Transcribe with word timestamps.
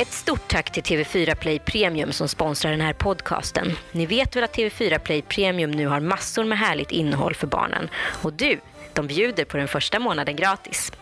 Ett 0.00 0.12
stort 0.12 0.48
tack 0.48 0.72
till 0.72 0.82
TV4 0.82 1.34
Play 1.34 1.58
Premium 1.58 2.12
som 2.12 2.28
sponsrar 2.28 2.70
den 2.70 2.80
här 2.80 2.92
podcasten. 2.92 3.72
Ni 3.92 4.06
vet 4.06 4.36
väl 4.36 4.44
att 4.44 4.56
TV4 4.56 4.98
Play 4.98 5.22
Premium 5.22 5.70
nu 5.70 5.86
har 5.86 6.00
massor 6.00 6.44
med 6.44 6.58
härligt 6.58 6.92
innehåll 6.92 7.34
för 7.34 7.46
barnen. 7.46 7.88
Och 8.22 8.32
du, 8.32 8.60
de 8.92 9.06
bjuder 9.06 9.44
på 9.44 9.56
den 9.56 9.68
första 9.68 9.98
månaden 9.98 10.36
gratis. 10.36 10.92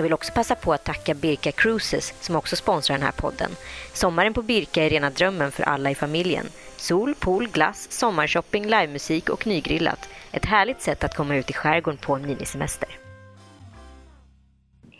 Jag 0.00 0.02
vill 0.02 0.12
också 0.12 0.32
passa 0.32 0.54
på 0.54 0.72
att 0.72 0.84
tacka 0.84 1.14
Birka 1.14 1.52
Cruises 1.52 2.14
som 2.20 2.36
också 2.36 2.56
sponsrar 2.56 2.96
den 2.96 3.04
här 3.04 3.12
podden. 3.12 3.50
Sommaren 3.92 4.34
på 4.34 4.42
Birka 4.42 4.84
är 4.84 4.90
rena 4.90 5.10
drömmen 5.10 5.52
för 5.52 5.62
alla 5.62 5.90
i 5.90 5.94
familjen. 5.94 6.46
Sol, 6.76 7.14
pool, 7.14 7.48
glass, 7.48 7.92
sommarshopping, 7.92 8.64
livemusik 8.66 9.28
och 9.28 9.46
nygrillat. 9.46 10.08
Ett 10.32 10.44
härligt 10.44 10.80
sätt 10.82 11.04
att 11.04 11.16
komma 11.16 11.36
ut 11.36 11.50
i 11.50 11.52
skärgården 11.52 11.98
på 11.98 12.14
en 12.14 12.26
minisemester. 12.26 12.88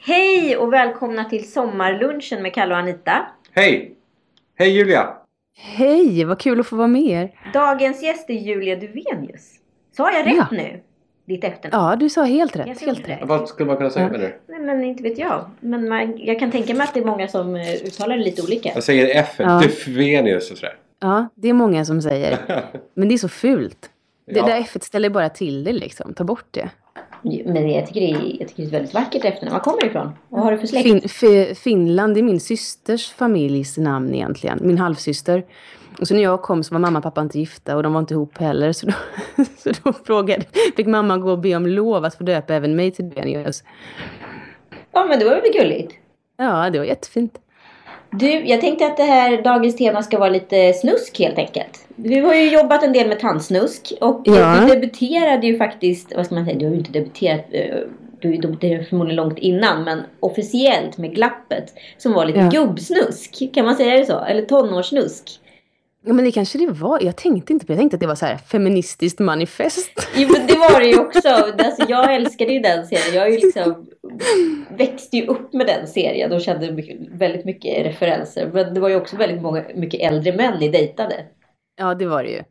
Hej 0.04 0.56
och 0.56 0.72
välkomna 0.72 1.24
till 1.24 1.52
sommarlunchen 1.52 2.42
med 2.42 2.54
Kalle 2.54 2.74
och 2.74 2.80
Anita. 2.80 3.26
Hej! 3.52 3.94
Hej 4.58 4.70
Julia! 4.70 5.08
Hej, 5.56 6.24
vad 6.24 6.40
kul 6.40 6.60
att 6.60 6.66
få 6.66 6.76
vara 6.76 6.88
med 6.88 7.02
er. 7.02 7.50
Dagens 7.52 8.02
gäst 8.02 8.30
är 8.30 8.34
Julia 8.34 8.76
Duvenius. 8.76 9.52
Sa 9.96 10.12
jag 10.12 10.26
rätt 10.26 10.34
Ja. 10.36 10.46
nu? 10.50 10.82
Ditt 11.30 11.44
efternamn? 11.44 11.84
Ja, 11.90 11.96
du 11.96 12.08
sa 12.08 12.22
helt 12.24 12.56
rätt. 12.56 12.80
Helt 12.80 13.08
rätt. 13.08 13.18
Vad 13.22 13.48
skulle 13.48 13.66
man 13.66 13.76
kunna 13.76 13.90
säga 13.90 14.04
Ja. 14.06 14.10
med 14.12 14.20
det? 14.20 14.32
Nej, 14.48 14.60
men 14.60 14.84
inte 14.84 15.02
vet 15.02 15.18
jag. 15.18 15.50
Men 15.60 15.88
man, 15.88 16.18
jag 16.18 16.38
kan 16.38 16.50
tänka 16.50 16.74
mig 16.74 16.84
att 16.84 16.94
det 16.94 17.00
är 17.00 17.04
många 17.04 17.28
som 17.28 17.56
eh, 17.56 17.72
uttalar 17.72 18.16
det 18.16 18.24
lite 18.24 18.42
olika. 18.42 18.70
Jag 18.74 18.82
säger 18.82 19.20
F, 19.20 19.34
Ja. 19.38 19.60
Dufvenius 19.62 20.50
och 20.50 20.58
sådär. 20.58 20.74
Ja, 21.00 21.28
det 21.34 21.48
är 21.48 21.52
många 21.52 21.84
som 21.84 22.02
säger. 22.02 22.38
Men 22.94 23.08
det 23.08 23.14
är 23.14 23.18
så 23.18 23.28
fult. 23.28 23.90
Det 24.26 24.38
Ja. 24.38 24.46
där 24.46 24.60
F 24.60 24.76
ställer 24.80 25.10
bara 25.10 25.28
till 25.28 25.64
det 25.64 25.72
liksom. 25.72 26.14
Ta 26.14 26.24
bort 26.24 26.46
det. 26.50 26.70
Men 27.22 27.70
jag 27.70 27.86
tycker, 27.86 28.00
det 28.00 28.10
är, 28.10 28.36
jag 28.40 28.48
tycker 28.48 28.56
det 28.56 28.62
är 28.62 28.66
ett 28.66 28.72
väldigt 28.72 28.94
vackert 28.94 29.24
efternamn. 29.24 29.52
Var 29.52 29.60
kommer 29.60 29.80
det 29.80 29.86
ifrån? 29.86 30.10
Vad 30.28 30.42
har 30.42 30.52
du 30.52 30.58
för 30.58 30.66
släkt? 30.66 30.82
Fin, 30.82 31.00
fi, 31.08 31.54
Finland 31.54 32.18
är 32.18 32.22
min 32.22 32.40
systers 32.40 33.10
familjs 33.10 33.78
namn 33.78 34.14
egentligen. 34.14 34.58
Min 34.62 34.78
halvsyster. 34.78 35.44
Och 36.00 36.08
så 36.08 36.14
när 36.14 36.22
jag 36.22 36.42
kom 36.42 36.64
så 36.64 36.74
var 36.74 36.80
mamma 36.80 36.98
och 36.98 37.02
pappa 37.02 37.20
inte 37.20 37.38
gifta 37.38 37.76
och 37.76 37.82
de 37.82 37.92
var 37.92 38.00
inte 38.00 38.14
ihop 38.14 38.38
heller. 38.38 38.72
Så 38.72 38.86
då, 38.86 38.92
så 39.58 39.72
då 39.82 39.92
frågade, 39.92 40.44
fick 40.76 40.86
mamma 40.86 41.18
gå 41.18 41.30
och 41.30 41.38
be 41.38 41.56
om 41.56 41.66
lov 41.66 42.04
att 42.04 42.14
få 42.14 42.24
döpa 42.24 42.54
även 42.54 42.76
mig 42.76 42.90
till 42.90 43.08
Duvenius. 43.08 43.64
Ja, 44.92 45.04
men 45.04 45.18
det 45.18 45.24
var 45.24 45.32
väl 45.32 45.52
gulligt. 45.52 45.94
Ja, 46.36 46.70
det 46.70 46.78
var 46.78 46.86
jättefint. 46.86 47.38
Du, 48.12 48.30
jag 48.46 48.60
tänkte 48.60 48.86
att 48.86 48.96
det 48.96 49.02
här 49.02 49.42
dagens 49.42 49.76
tema 49.76 50.02
ska 50.02 50.18
vara 50.18 50.28
lite 50.30 50.72
snusk 50.72 51.18
helt 51.18 51.38
enkelt. 51.38 51.84
Du 51.96 52.22
har 52.22 52.34
ju 52.34 52.50
jobbat 52.50 52.82
en 52.82 52.92
del 52.92 53.08
med 53.08 53.20
tandsnusk 53.20 53.92
och 54.00 54.22
Ja. 54.24 54.56
du 54.60 54.74
debuterade 54.74 55.46
ju 55.46 55.58
faktiskt, 55.58 56.12
vad 56.16 56.26
ska 56.26 56.34
man 56.34 56.44
säga, 56.44 56.58
du 56.58 56.64
har 56.64 56.72
ju 56.72 56.78
inte 56.78 56.92
debuterat, 56.92 57.40
eh, 57.52 57.76
du 58.20 58.36
debuterade 58.36 58.84
förmodligen 58.84 59.16
långt 59.16 59.38
innan, 59.38 59.84
men 59.84 60.02
officiellt 60.20 60.98
med 60.98 61.14
Glappet 61.14 61.72
som 61.98 62.12
var 62.12 62.24
lite 62.26 62.38
Ja. 62.38 62.48
gubbsnusk. 62.50 63.54
Kan 63.54 63.64
man 63.64 63.76
säga 63.76 63.96
det 63.96 64.06
så? 64.06 64.18
Eller 64.24 64.42
tonårssnusk? 64.42 65.24
Ja, 66.06 66.12
men 66.12 66.24
det 66.24 66.32
kanske 66.32 66.58
det 66.58 66.66
var. 66.66 67.00
Jag 67.02 67.16
tänkte 67.16 67.52
inte 67.52 67.66
på 67.66 67.72
det. 67.72 67.74
Jag 67.74 67.80
tänkte 67.80 67.94
att 67.96 68.00
det 68.00 68.06
var 68.06 68.14
så 68.14 68.26
här 68.26 68.36
feministiskt 68.36 69.18
manifest. 69.18 70.08
Jo 70.16 70.28
men 70.32 70.46
det 70.46 70.54
var 70.58 70.80
det 70.80 70.86
ju 70.86 70.98
också. 71.00 71.28
Alltså, 71.28 71.84
jag 71.88 72.14
älskade 72.14 72.52
ju 72.52 72.60
den 72.60 72.86
serien. 72.86 73.14
Jag 73.14 73.26
är 73.26 73.30
ju 73.30 73.36
liksom 73.38 73.86
växte 74.70 75.16
ju 75.16 75.26
upp 75.26 75.52
med 75.52 75.66
den 75.66 75.86
serien 75.86 76.32
och 76.32 76.40
kände 76.40 76.72
mycket, 76.72 76.96
väldigt 77.12 77.44
mycket 77.44 77.86
referenser. 77.86 78.50
Men 78.52 78.74
det 78.74 78.80
var 78.80 78.88
ju 78.88 78.96
också 78.96 79.16
väldigt 79.16 79.42
många, 79.42 79.64
mycket 79.74 80.00
äldre 80.00 80.36
män 80.36 80.58
ni 80.60 80.68
dejtade. 80.68 81.14
Ja, 81.76 81.94
det 81.94 82.06
var 82.06 82.22
det 82.22 82.30
ju. 82.30 82.42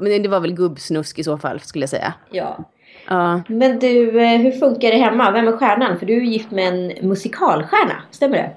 Men 0.00 0.22
det 0.22 0.28
var 0.28 0.40
väl 0.40 0.54
gubbsnusk 0.54 1.18
i 1.18 1.24
så 1.24 1.38
fall, 1.38 1.60
skulle 1.60 1.82
jag 1.82 1.90
säga. 1.90 2.14
Ja. 2.30 2.64
Ja, 3.06 3.42
Men 3.48 3.78
du, 3.78 4.20
eh, 4.22 4.40
hur 4.40 4.52
funkar 4.52 4.90
det 4.90 4.96
hemma? 4.96 5.30
Vem 5.30 5.48
är 5.48 5.52
stjärnan? 5.52 5.98
För 5.98 6.06
du 6.06 6.16
är 6.16 6.20
gift 6.20 6.50
med 6.50 6.68
en 6.68 7.08
musikalstjärna, 7.08 8.02
stämmer 8.10 8.36
det? 8.36 8.50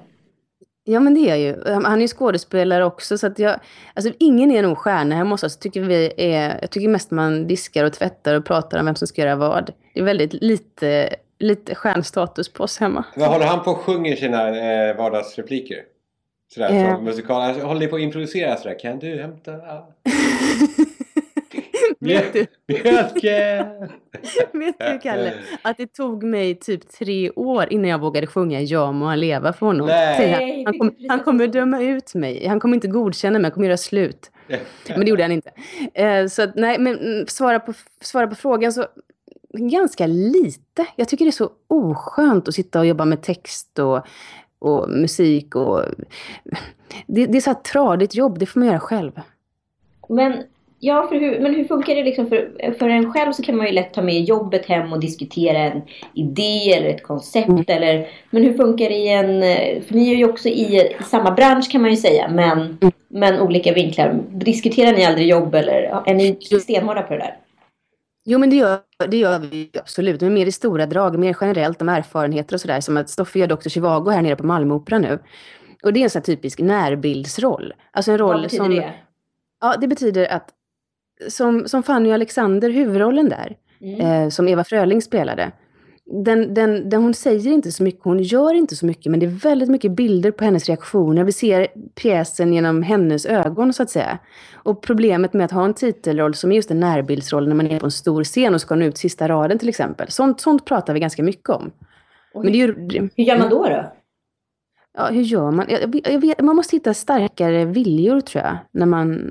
ja 0.84 1.00
men 1.00 1.14
det 1.14 1.20
är 1.20 1.36
jag 1.36 1.38
ju. 1.38 1.64
Han 1.66 1.96
är 1.96 2.00
ju 2.00 2.08
skådespelare 2.08 2.84
också, 2.84 3.18
så 3.18 3.26
att 3.26 3.38
jag... 3.38 3.56
Alltså 3.94 4.12
ingen 4.18 4.50
är 4.50 4.62
nog 4.62 4.78
stjärna 4.78 5.14
hemma 5.14 5.30
hos 5.30 5.42
oss. 5.42 5.58
Tycker 5.58 5.80
vi 5.80 6.12
är, 6.16 6.58
jag 6.60 6.70
tycker 6.70 6.88
mest 6.88 7.10
man 7.10 7.46
diskar 7.46 7.84
och 7.84 7.92
tvättar 7.92 8.34
och 8.34 8.44
pratar 8.44 8.78
om 8.78 8.86
vem 8.86 8.94
som 8.94 9.08
ska 9.08 9.22
göra 9.22 9.36
vad. 9.36 9.72
Det 9.94 10.00
är 10.00 10.04
väldigt 10.04 10.32
lite, 10.32 11.14
lite 11.38 11.74
stjärnstatus 11.74 12.52
på 12.52 12.64
oss 12.64 12.78
hemma. 12.78 13.04
Vad 13.16 13.28
håller 13.28 13.46
han 13.46 13.62
på 13.64 13.70
och 13.70 13.78
sjunger 13.78 14.16
sina 14.16 14.48
eh, 14.48 14.96
vardagsrepliker? 14.96 15.78
Sådär 16.54 16.74
Ja. 16.74 16.94
från 16.94 17.04
musikal. 17.04 17.42
Alltså, 17.42 17.66
håller 17.66 17.80
ni 17.80 17.86
på 17.86 17.96
att 17.96 18.02
improvisera 18.02 18.56
sådär? 18.56 18.78
Kan 18.78 18.98
du 18.98 19.20
hämta 19.20 19.52
vet, 22.00 22.32
du, 22.32 22.46
mjölken? 22.66 23.88
vet 24.52 24.78
du, 24.78 24.98
Kalle, 25.02 25.32
att 25.62 25.76
det 25.76 25.86
tog 25.86 26.22
mig 26.22 26.54
typ 26.54 26.88
tre 26.98 27.30
år 27.30 27.72
innan 27.72 27.90
jag 27.90 28.00
vågade 28.00 28.26
sjunga 28.26 28.60
Ja 28.60 28.92
må 28.92 29.06
han 29.06 29.20
leva 29.20 29.52
för 29.52 29.66
honom. 29.66 29.86
Nej. 29.86 30.64
Han. 30.64 30.78
Kom, 30.78 30.94
han 31.08 31.20
kommer 31.20 31.46
döma 31.46 31.82
ut 31.82 32.14
mig. 32.14 32.46
Han 32.46 32.60
kommer 32.60 32.74
inte 32.74 32.88
godkänna 32.88 33.38
mig, 33.38 33.44
han 33.44 33.52
kommer 33.52 33.66
göra 33.66 33.76
slut. 33.76 34.30
Men 34.88 35.00
det 35.00 35.06
gjorde 35.10 35.22
han 35.22 35.32
inte. 35.32 35.50
Eh, 35.94 36.26
så 36.26 36.42
att, 36.42 36.54
nej, 36.54 36.78
men 36.78 36.98
mm, 36.98 37.26
svara 37.26 37.60
på, 37.60 37.72
svara 38.00 38.26
på 38.26 38.34
frågan 38.34 38.72
så 38.72 38.86
ganska 39.58 40.06
lite. 40.06 40.86
Jag 40.96 41.08
tycker 41.08 41.24
det 41.24 41.28
är 41.28 41.32
så 41.32 41.50
oskönt 41.68 42.48
att 42.48 42.54
sitta 42.54 42.80
och 42.80 42.86
jobba 42.86 43.04
med 43.04 43.22
text 43.22 43.78
och, 43.78 44.00
och 44.58 44.90
musik 44.90 45.54
och 45.56 45.82
det, 47.06 47.26
det 47.26 47.38
är 47.38 47.40
så 47.40 47.50
här 47.50 47.60
tradigt 47.72 48.14
jobb, 48.14 48.38
det 48.38 48.46
får 48.46 48.60
man 48.60 48.68
göra 48.68 48.80
själv. 48.80 49.12
Men, 50.08 50.42
ja, 50.78 51.06
för 51.08 51.16
hur, 51.20 51.40
men 51.40 51.54
hur 51.54 51.64
funkar 51.64 51.94
det 51.94 52.02
liksom 52.04 52.26
för, 52.28 52.74
för 52.78 52.88
en 52.88 53.12
själv 53.12 53.32
så 53.32 53.42
kan 53.42 53.56
man 53.56 53.66
ju 53.66 53.72
lätt 53.72 53.94
ta 53.94 54.02
med 54.02 54.24
jobbet 54.24 54.66
hem 54.66 54.92
och 54.92 55.00
diskutera 55.00 55.58
en 55.58 55.82
idé 56.14 56.72
eller 56.72 56.88
ett 56.88 57.02
koncept 57.02 57.48
Mm. 57.48 57.64
eller 57.66 58.08
Men 58.30 58.42
hur 58.42 58.54
funkar 58.54 58.88
det 58.88 58.94
i 58.94 59.08
en, 59.08 59.40
för 59.82 59.94
ni 59.94 60.12
är 60.12 60.16
ju 60.16 60.24
också 60.28 60.48
i, 60.48 60.76
i 60.76 60.96
samma 61.04 61.30
bransch 61.30 61.70
kan 61.70 61.80
man 61.80 61.90
ju 61.90 61.96
säga 61.96 62.28
men, 62.28 62.58
Mm. 62.58 62.92
men 63.08 63.40
olika 63.40 63.72
vinklar. 63.72 64.20
Diskuterar 64.30 64.92
ni 64.92 65.04
aldrig 65.04 65.26
jobb 65.28 65.54
eller 65.54 66.02
är 66.06 66.14
ni 66.14 66.36
stenhårda 66.60 67.02
på 67.02 67.12
det 67.12 67.18
där? 67.18 67.36
Jo, 68.24 68.38
men 68.38 68.50
det 68.50 68.56
gör, 68.56 68.78
det 69.08 69.16
gör 69.16 69.38
vi 69.38 69.70
absolut. 69.74 70.20
Men 70.20 70.34
mer 70.34 70.46
i 70.46 70.52
stora 70.52 70.86
drag, 70.86 71.18
mer 71.18 71.36
generellt 71.40 71.82
om 71.82 71.88
erfarenheter 71.88 72.54
och 72.54 72.60
sådär. 72.60 72.80
Som 72.80 72.96
att 72.96 73.10
Stoffe 73.10 73.38
gör 73.38 73.46
Dr. 73.46 73.68
Zhivago 73.68 74.10
här 74.10 74.22
nere 74.22 74.36
på 74.36 74.46
Malmöoperan 74.46 75.02
nu. 75.02 75.18
Och 75.82 75.92
det 75.92 76.00
är 76.00 76.04
en 76.04 76.10
sån 76.10 76.20
här 76.20 76.24
typisk 76.24 76.58
närbildsroll. 76.60 77.74
Alltså 77.90 78.12
en 78.12 78.18
roll 78.18 78.32
Vad 78.34 78.42
betyder 78.42 78.64
som... 78.64 78.74
det? 78.74 78.94
Ja, 79.60 79.76
det 79.80 79.88
betyder 79.88 80.26
att 80.32 80.50
som, 81.28 81.68
som 81.68 81.82
Fanny 81.82 82.12
Alexander, 82.12 82.70
huvudrollen 82.70 83.28
där, 83.28 83.56
Mm. 83.80 84.00
eh, 84.00 84.28
som 84.28 84.48
Eva 84.48 84.64
Fröling 84.64 85.02
spelade. 85.02 85.52
Den, 86.06 86.54
den, 86.54 86.88
den, 86.90 87.02
hon 87.02 87.14
säger 87.14 87.52
inte 87.52 87.72
så 87.72 87.82
mycket, 87.82 88.04
hon 88.04 88.22
gör 88.22 88.54
inte 88.54 88.76
så 88.76 88.86
mycket, 88.86 89.10
men 89.10 89.20
det 89.20 89.26
är 89.26 89.30
väldigt 89.30 89.68
mycket 89.68 89.92
bilder 89.92 90.30
på 90.30 90.44
hennes 90.44 90.66
reaktioner. 90.68 91.24
Vi 91.24 91.32
ser 91.32 91.66
pjäsen 91.94 92.52
genom 92.52 92.82
hennes 92.82 93.26
ögon, 93.26 93.72
så 93.72 93.82
att 93.82 93.90
säga. 93.90 94.18
Och 94.52 94.82
problemet 94.82 95.32
med 95.32 95.44
att 95.44 95.50
ha 95.50 95.64
en 95.64 95.74
titelroll 95.74 96.34
som 96.34 96.52
är 96.52 96.56
just 96.56 96.70
en 96.70 96.80
närbildsroll 96.80 97.48
när 97.48 97.54
man 97.54 97.66
är 97.66 97.80
på 97.80 97.86
en 97.86 97.90
stor 97.90 98.24
scen 98.24 98.54
och 98.54 98.60
ska 98.60 98.74
nå 98.74 98.84
ut 98.84 98.98
sista 98.98 99.28
raden 99.28 99.58
till 99.58 99.68
exempel. 99.68 100.10
Sånt, 100.10 100.40
sånt 100.40 100.64
pratar 100.64 100.94
vi 100.94 101.00
ganska 101.00 101.22
mycket 101.22 101.48
om. 101.48 101.70
Och 102.34 102.44
Men 102.44 102.52
det 102.52 102.62
är 102.62 102.66
ju, 102.66 103.08
Hur 103.16 103.24
gör 103.24 103.38
man 103.38 103.50
då 103.50 103.62
då? 103.62 103.92
Ja, 104.98 105.06
hur 105.06 105.22
gör 105.22 105.50
man? 105.50 105.66
Jag, 105.68 106.00
jag, 106.04 106.20
vet, 106.20 106.40
man 106.40 106.56
måste 106.56 106.76
hitta 106.76 106.94
starkare 106.94 107.64
viljor 107.64 108.20
tror 108.20 108.44
jag. 108.44 108.56
När 108.72 108.86
man, 108.86 109.30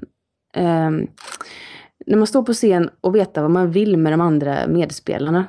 ehm, 0.53 1.07
när 2.05 2.17
man 2.17 2.27
står 2.27 2.43
på 2.43 2.53
scen 2.53 2.89
och 3.01 3.15
veta 3.15 3.41
vad 3.41 3.51
man 3.51 3.71
vill 3.71 3.97
med 3.97 4.13
de 4.13 4.21
andra 4.21 4.67
medspelarna. 4.67 5.45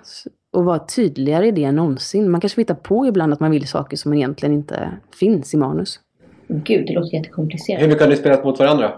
Och 0.54 0.64
vara 0.64 0.78
tydligare 0.78 1.46
i 1.46 1.50
det 1.50 1.64
än 1.64 1.76
någonsin. 1.76 2.30
Man 2.30 2.40
kanske 2.40 2.60
hittar 2.60 2.74
på 2.74 3.06
ibland 3.06 3.32
att 3.32 3.40
man 3.40 3.50
vill 3.50 3.68
saker 3.68 3.96
som 3.96 4.14
egentligen 4.14 4.54
inte 4.54 4.90
finns 5.14 5.54
i 5.54 5.56
manus. 5.56 6.00
Gud, 6.48 6.86
det 6.86 6.92
låter 6.92 7.16
jättekomplicerat. 7.16 7.82
Hur 7.82 7.88
mycket 7.88 8.02
har 8.02 8.08
ni 8.08 8.16
spelat 8.16 8.44
mot 8.44 8.58
varandra? 8.58 8.92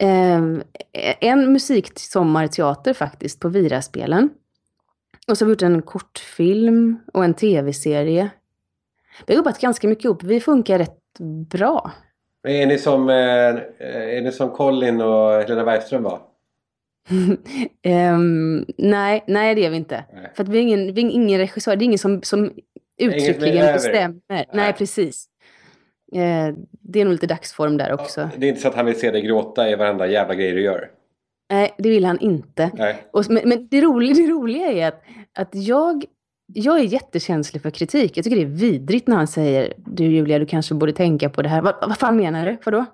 Ehm, 0.00 0.62
en 1.20 1.52
musiksommarteater 1.52 2.92
faktiskt 2.92 3.40
på 3.40 3.48
Viraspelen. 3.48 4.30
Och 5.28 5.38
så 5.38 5.44
har 5.44 5.46
vi 5.46 5.52
gjort 5.52 5.62
en 5.62 5.82
kortfilm 5.82 6.98
och 7.12 7.24
en 7.24 7.34
tv-serie. 7.34 8.30
Vi 9.26 9.34
har 9.34 9.36
jobbat 9.36 9.60
ganska 9.60 9.88
mycket 9.88 10.04
ihop. 10.04 10.22
Vi 10.22 10.40
funkar 10.40 10.78
rätt 10.78 11.18
bra. 11.50 11.90
Är 12.48 12.66
ni 12.66 12.78
som, 12.78 13.08
eh, 13.08 13.14
är 14.16 14.22
ni 14.22 14.32
som 14.32 14.50
Colin 14.50 15.00
och 15.00 15.32
Helena 15.32 15.64
Bergström 15.64 16.02
var? 16.02 16.20
Ehm, 17.82 18.66
nej, 18.78 19.24
nej 19.26 19.54
det 19.54 19.64
är 19.64 19.70
vi 19.70 19.76
inte. 19.76 20.04
Nej. 20.14 20.32
För 20.34 20.42
att 20.42 20.48
vi 20.48 20.58
är 20.58 20.62
ingen, 20.62 20.94
vi 20.94 21.02
är 21.02 21.10
ingen 21.10 21.38
regissör, 21.38 21.76
det 21.76 21.82
är 21.82 21.86
ingen 21.86 21.98
som, 21.98 22.22
som 22.22 22.52
uttryckligen 22.98 23.72
bestämmer. 23.72 24.20
Nej, 24.28 24.48
Nej. 24.52 24.72
precis. 24.72 25.28
Eh, 26.12 26.54
det 26.70 27.00
är 27.00 27.04
nog 27.04 27.12
lite 27.12 27.26
dagsform 27.26 27.76
där 27.76 27.92
också. 27.92 28.30
Det 28.36 28.46
är 28.46 28.48
inte 28.48 28.60
så 28.60 28.68
att 28.68 28.74
han 28.74 28.86
vill 28.86 29.00
se 29.00 29.10
dig 29.10 29.22
gråta 29.22 29.70
i 29.70 29.74
varenda 29.74 30.06
jävla 30.06 30.34
grej 30.34 30.52
du 30.52 30.62
gör? 30.62 30.90
Nej, 31.50 31.74
det 31.78 31.90
vill 31.90 32.04
han 32.04 32.18
inte. 32.18 32.70
Nej. 32.74 32.96
Och, 33.12 33.24
men 33.28 33.48
men 33.48 33.68
det, 33.68 33.80
roliga, 33.80 34.14
det 34.14 34.32
roliga 34.32 34.72
är 34.72 34.88
att, 34.88 35.02
att 35.38 35.48
jag, 35.52 36.04
jag 36.46 36.78
är 36.78 36.82
jättekänslig 36.84 37.62
för 37.62 37.70
kritik. 37.70 38.16
Jag 38.16 38.24
tycker 38.24 38.36
det 38.36 38.42
är 38.42 38.46
vidrigt 38.46 39.08
när 39.08 39.16
han 39.16 39.26
säger 39.26 39.72
du 39.76 40.04
Julia, 40.04 40.38
du 40.38 40.46
kanske 40.46 40.74
borde 40.74 40.92
tänka 40.92 41.30
på 41.30 41.42
det 41.42 41.48
här. 41.48 41.62
Vad, 41.62 41.74
vad 41.88 41.98
fan 41.98 42.16
menar 42.16 42.46
du? 42.46 42.56
Vadå? 42.64 42.84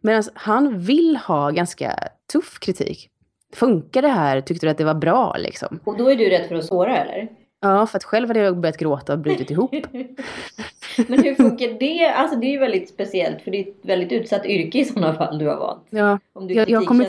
Medan 0.00 0.22
han 0.34 0.78
vill 0.78 1.16
ha 1.16 1.50
ganska 1.50 1.98
tuff 2.32 2.58
kritik. 2.60 3.10
Funkar 3.52 4.02
det 4.02 4.08
här? 4.08 4.40
Tyckte 4.40 4.66
du 4.66 4.70
att 4.70 4.78
det 4.78 4.84
var 4.84 4.94
bra 4.94 5.36
liksom? 5.38 5.80
Och 5.84 5.96
då 5.98 6.10
är 6.10 6.16
du 6.16 6.28
rädd 6.30 6.48
för 6.48 6.54
att 6.54 6.64
såra 6.64 6.96
eller? 6.96 7.28
Ja, 7.60 7.86
för 7.86 7.96
att 7.96 8.04
själv 8.04 8.28
hade 8.28 8.40
jag 8.40 8.56
börjat 8.58 8.76
gråta 8.76 9.12
och 9.12 9.18
brutit 9.18 9.50
ihop. 9.50 9.70
Men 11.08 11.22
hur 11.22 11.34
funkar 11.34 11.78
det? 11.80 12.06
Alltså 12.06 12.36
det 12.38 12.46
är 12.46 12.50
ju 12.50 12.58
väldigt 12.58 12.88
speciellt 12.88 13.42
för 13.42 13.50
det 13.50 13.58
är 13.58 13.68
ett 13.68 13.76
väldigt 13.82 14.12
utsatt 14.12 14.46
yrke 14.46 14.78
i 14.78 14.84
sådana 14.84 15.14
fall 15.14 15.38
du 15.38 15.46
har 15.46 15.56
valt. 15.56 15.86
Ja, 15.90 16.18
Om 16.32 16.48
du 16.48 16.54
Jag- 16.54 16.70
jag 16.70 16.86
kommer 16.86 17.08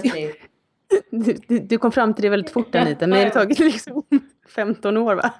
du, 1.11 1.33
du, 1.47 1.59
du 1.59 1.77
kom 1.77 1.91
fram 1.91 2.13
till 2.13 2.21
det 2.23 2.29
väldigt 2.29 2.51
fort 2.51 2.75
Anita, 2.75 3.07
men 3.07 3.19
det 3.19 3.23
har 3.25 3.29
tagit 3.29 3.59
liksom 3.59 4.03
15 4.55 4.97
år 4.97 5.15
va? 5.15 5.33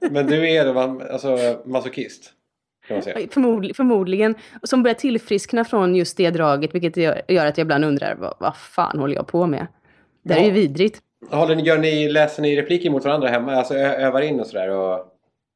Men 0.10 0.26
du 0.26 0.50
är 0.50 0.74
då 0.74 0.80
alltså, 0.80 1.38
masochist? 1.64 2.32
Säga. 3.02 3.28
Förmodligen, 3.74 4.34
Som 4.62 4.82
börjar 4.82 4.94
tillfriskna 4.94 5.64
från 5.64 5.96
just 5.96 6.16
det 6.16 6.30
draget, 6.30 6.74
vilket 6.74 6.96
gör, 6.96 7.46
att 7.46 7.58
jag 7.58 7.64
ibland 7.64 7.84
undrar 7.84 8.14
vad, 8.14 8.34
vad 8.40 8.56
fan 8.56 8.98
håller 8.98 9.14
jag 9.14 9.26
på 9.26 9.46
med? 9.46 9.66
Det 10.24 10.34
här 10.34 10.40
är 10.40 10.44
ju 10.44 10.50
Ja. 10.50 10.54
vidrigt. 10.54 11.00
Håller 11.30 11.56
ni, 11.56 11.62
gör 11.62 11.78
ni, 11.78 12.08
läser 12.08 12.42
ni 12.42 12.56
repliker 12.56 12.90
mot 12.90 13.04
varandra 13.04 13.28
hemma? 13.28 13.54
Alltså 13.54 13.74
övar 13.74 14.20
in 14.22 14.40
och 14.40 14.46
sådär? 14.46 14.68
Och... 14.70 15.06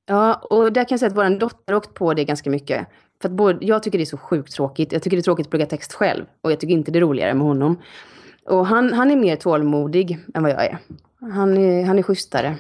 Ja, 0.07 0.35
och 0.35 0.73
där 0.73 0.85
kan 0.85 0.89
jag 0.91 1.01
säga 1.01 1.11
att 1.11 1.17
vår 1.17 1.39
dotter 1.39 1.73
har 1.73 1.75
åkt 1.79 1.95
på 1.95 2.15
det 2.15 2.25
ganska 2.25 2.51
mycket. 2.51 2.87
För 3.23 3.29
att 3.29 3.35
både, 3.35 3.67
jag 3.67 3.83
tycker 3.83 3.99
det 3.99 4.05
är 4.05 4.07
så 4.07 4.17
sjukt 4.17 4.53
tråkigt. 4.53 4.93
Jag 4.93 5.03
tycker 5.03 5.17
det 5.17 5.21
är 5.21 5.23
tråkigt 5.23 5.47
att 5.47 5.51
plugga 5.51 5.67
text 5.67 5.93
själv. 5.93 6.25
Och 6.41 6.53
jag 6.53 6.61
tycker 6.61 6.75
inte 6.75 6.91
det 6.91 6.99
är 6.99 7.01
roligare 7.01 7.35
med 7.35 7.47
honom. 7.47 7.81
Och 8.47 8.67
han, 8.67 8.93
han 8.93 9.11
är 9.11 9.17
mer 9.17 9.37
tålmodig 9.37 10.19
än 10.35 10.43
vad 10.43 10.53
jag 10.53 10.65
är. 10.65 10.79
Han 11.21 11.57
är, 11.59 11.85
han 11.85 11.99
är 11.99 12.03
schysstare. 12.03 12.55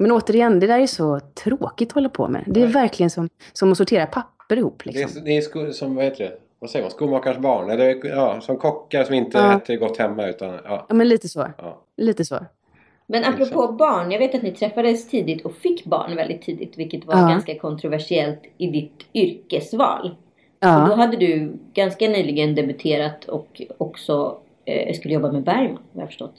Men 0.00 0.12
återigen, 0.12 0.60
det 0.60 0.66
där 0.66 0.78
är 0.80 0.86
så 0.86 1.20
tråkigt 1.44 1.88
att 1.88 1.94
hålla 1.94 2.08
på 2.08 2.28
med. 2.28 2.44
Det 2.46 2.60
är 2.60 2.64
Nej. 2.64 2.72
verkligen 2.72 3.10
som, 3.10 3.28
som 3.52 3.72
att 3.72 3.78
sortera 3.78 4.06
papper 4.06 4.56
ihop. 4.56 4.82
Det 4.84 4.90
Liksom. 4.90 5.20
är, 5.22 5.24
ni 5.26 5.36
är 5.36 5.40
sko, 5.40 5.72
som, 5.72 5.94
vad 5.94 6.04
heter 6.04 6.24
det? 6.24 6.38
Vad 6.58 6.70
säger 6.70 6.84
man? 6.84 6.90
Skomakarens 6.90 7.38
barn? 7.38 7.70
Eller 7.70 8.06
ja, 8.06 8.40
som 8.40 8.56
kockar 8.56 9.04
som 9.04 9.14
inte 9.14 9.38
Ja. 9.38 9.56
äter 9.56 9.76
gott 9.76 9.96
hemma 9.98 10.26
utan 10.26 10.48
ja. 10.64 10.86
Ja, 10.88 10.94
men 10.94 11.08
lite 11.08 11.28
så. 11.28 11.46
ja. 11.58 11.82
Lite 11.96 12.24
så. 12.24 12.36
Men 13.06 13.24
apropå 13.24 13.72
barn, 13.72 14.10
jag 14.10 14.18
vet 14.18 14.34
att 14.34 14.42
ni 14.42 14.52
träffades 14.52 15.08
tidigt 15.08 15.44
och 15.44 15.52
fick 15.54 15.84
barn 15.84 16.16
väldigt 16.16 16.42
tidigt, 16.42 16.78
vilket 16.78 17.04
var 17.04 17.14
Ja. 17.14 17.28
ganska 17.28 17.58
kontroversiellt 17.58 18.40
i 18.58 18.66
ditt 18.66 19.06
yrkesval. 19.14 20.06
Och 20.06 20.16
då 20.60 20.68
Ja, 20.68 20.94
hade 20.94 21.16
du 21.16 21.52
ganska 21.74 22.08
nyligen 22.08 22.54
debuterat 22.54 23.24
och 23.24 23.62
också 23.78 24.38
eh, 24.64 24.94
skulle 24.94 25.14
jobba 25.14 25.32
med 25.32 25.42
Bergman, 25.42 25.78
har 25.94 26.00
jag 26.00 26.08
förstått. 26.08 26.34